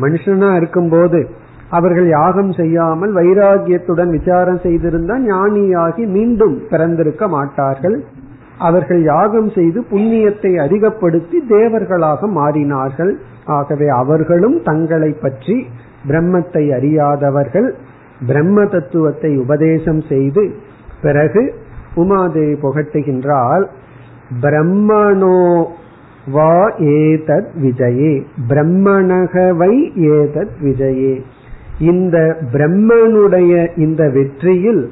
மனுஷனா 0.00 0.56
இருக்கும்போது 0.56 1.28
அவர்கள் 1.70 2.08
யாகம் 2.08 2.52
செய்யாமல் 2.52 3.12
வைராகியத்துடன் 3.14 4.10
விசாரம் 4.10 4.60
செய்திருந்தால் 4.62 5.24
ஞானியாகி 5.26 6.06
மீண்டும் 6.06 6.62
பிறந்திருக்க 6.70 7.28
மாட்டார்கள். 7.28 8.04
அவர்கள் 8.58 9.02
யாகம் 9.02 9.50
செய்து 9.50 9.80
புண்ணியத்தை 9.90 10.52
அதிகப்படுத்தி 10.60 11.38
தேவர்களாக 11.48 12.26
மாறினார்கள். 12.26 13.12
ஆகவே 13.44 13.88
அவர்களும் 13.88 14.62
தங்களை 14.62 15.12
பற்றி 15.12 15.66
பிரம்மத்தை 16.08 16.64
அறியாதவர்கள். 16.74 17.74
பிரம்ம 18.26 18.64
தத்துவத்தை 18.64 19.38
உபதேசம் 19.38 20.02
செய்து 20.08 20.50
பிறகு 21.02 21.54
உமாதேவி 21.96 22.56
புகட்டுகின்றால் 22.64 23.64
பிரம்மணோ 24.42 25.64
வா 26.32 26.54
ஏதத் 26.94 27.52
விஜயே. 27.62 28.14
பிரம்மணகவை 28.48 29.74
ஏதத் 30.14 30.56
விஜயே. 30.62 31.14
இந்த 31.80 32.16
பிரம்மனுடைய 32.52 33.52
இந்த 33.76 34.02
வெற்றியில் 34.08 34.82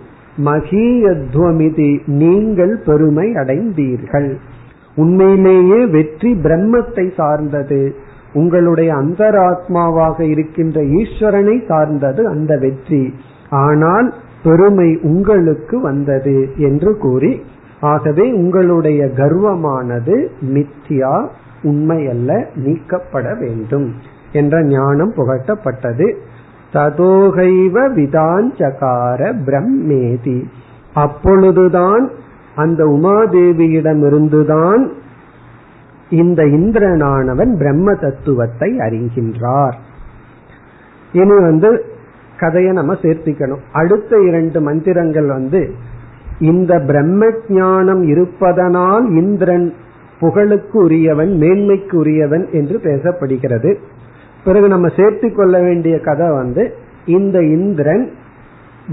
மகியத்வமிதி 0.44 1.90
நீங்கள் 2.20 2.74
பெருமை 2.86 3.26
அடைந்தீர்கள். 3.34 4.28
உண்மையிலேயே 4.96 5.80
வெற்றி 5.86 6.30
பிரம்மத்தை 6.44 7.06
சார்ந்தது. 7.14 7.80
உங்களுடைய 8.32 8.90
அந்தராத்மாவாக 8.94 10.18
இருக்கின்ற 10.24 10.78
ஈஸ்வரனை 11.00 11.56
சார்ந்தது 11.66 12.22
அந்த 12.28 12.52
வெற்றி. 12.56 13.02
ஆனால் 13.64 14.08
பெருமை 14.42 14.88
உங்களுக்கு 15.02 15.76
வந்தது 15.80 16.36
என்று 16.56 16.90
கூறி 16.96 17.32
ஆகவே 17.80 18.26
உங்களுடைய 18.32 19.00
கர்வமானது 19.16 20.16
மித்தியா 20.54 21.14
உண்மையல்ல 21.62 22.30
நீக்கப்பட 22.54 23.26
வேண்டும் 23.34 23.88
என்ற 24.32 24.62
ஞானம் 24.62 25.12
புகட்டப்பட்டது. 25.16 26.08
ததோகைவ 26.72 27.96
விதாஞ்சகார 27.96 29.42
பிரம்மேதி. 29.46 30.44
அப்பொழுதுதான் 30.94 32.10
அந்த 32.54 32.84
உமாதேவியிடமிருந்துதான் 32.84 34.90
இந்த 36.10 36.42
இந்திரனானவன் 36.42 37.56
பிரம்ம 37.56 37.94
தத்துவத்தை 37.94 38.78
அறிகின்றார். 38.78 39.74
இனி 41.12 41.24
வந்து 41.24 41.84
கதையை 42.38 42.72
நம்ம 42.72 42.94
சேர்த்திக்கணும். 42.94 43.58
அடுத்த 43.72 44.20
இரண்டு 44.20 44.60
மந்திரங்கள் 44.60 45.26
வந்து 45.26 45.74
இந்த 46.38 46.78
பிரம்ம 46.78 47.32
ஞானம் 47.48 48.02
இருப்பதனால் 48.02 49.10
இந்திரன் 49.10 49.74
புகழுக்கு 50.20 50.72
உரியவன் 50.72 51.28
மேன்மைக்கு 51.28 51.94
உரியவன் 51.94 52.48
என்று 52.52 52.78
பேசப்படுகிறது. 52.78 53.78
பிறகு 54.44 54.68
நம்ம 54.68 54.88
சேர்த்து 54.88 55.34
கொள்ள 55.34 55.60
வேண்டிய 55.60 56.00
கதை 56.00 56.28
வந்து 56.30 56.74
இந்த 57.06 57.42
இந்திரன் 57.42 58.10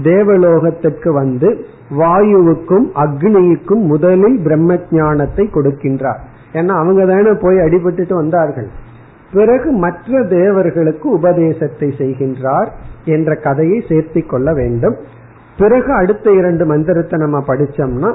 தேவலோகத்திற்கு 0.02 1.12
வந்து 1.12 1.66
வாயுவுக்கும் 1.90 2.86
அக்னிக்கும் 2.94 3.82
முதலில் 3.86 4.38
பிரம்ம 4.42 4.78
ஞானத்தை 4.90 5.48
கொடுக்கின்றார். 5.54 6.20
ஏன்னா 6.52 6.74
அவங்க 6.82 7.04
தானே 7.06 7.32
போய் 7.40 7.56
அடிபட்டுட்டு 7.56 8.14
வந்தார்கள். 8.14 8.68
பிறகு 9.32 9.72
மற்ற 9.72 10.22
தேவர்களுக்கு 10.22 11.10
உபதேசத்தை 11.10 11.94
செய்கின்றார் 11.98 12.68
என்ற 13.04 13.34
கதையை 13.34 13.84
சேர்த்தி 13.88 14.26
கொள்ள 14.26 14.52
வேண்டும். 14.52 14.96
பிறகு 15.58 15.92
அடுத்த 15.92 16.30
இரண்டு 16.30 16.66
மந்திரத்தை 16.66 17.18
நம்ம 17.18 17.38
படிச்சோம்னா 17.46 18.14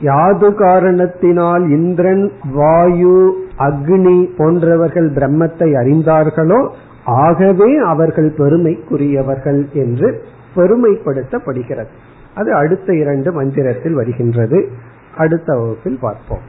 யாது 0.00 0.54
காரணத்தினால் 0.54 1.68
இந்திரன் 1.68 2.32
வாயு 2.54 3.46
அக்னி 3.58 4.28
போன்றவர்கள் 4.36 5.12
பிரம்மத்தை 5.12 5.68
அறிந்தார்களோ 5.82 6.70
ஆகவே 7.04 7.76
அவர்கள் 7.76 8.34
பெருமைக்குரியவர்கள் 8.38 9.72
என்று 9.72 10.24
பெருமைப்படுத்தப்படுகிறது. 10.56 11.88
அது 12.34 12.54
அடுத்த 12.54 12.94
இரண்டு 12.94 13.32
மந்திரத்தில் 13.32 13.94
வருகின்றது. 13.94 14.68
அடுத்த 15.16 15.56
வகுப்பில் 15.56 15.98
பார்ப்போம். 16.00 16.42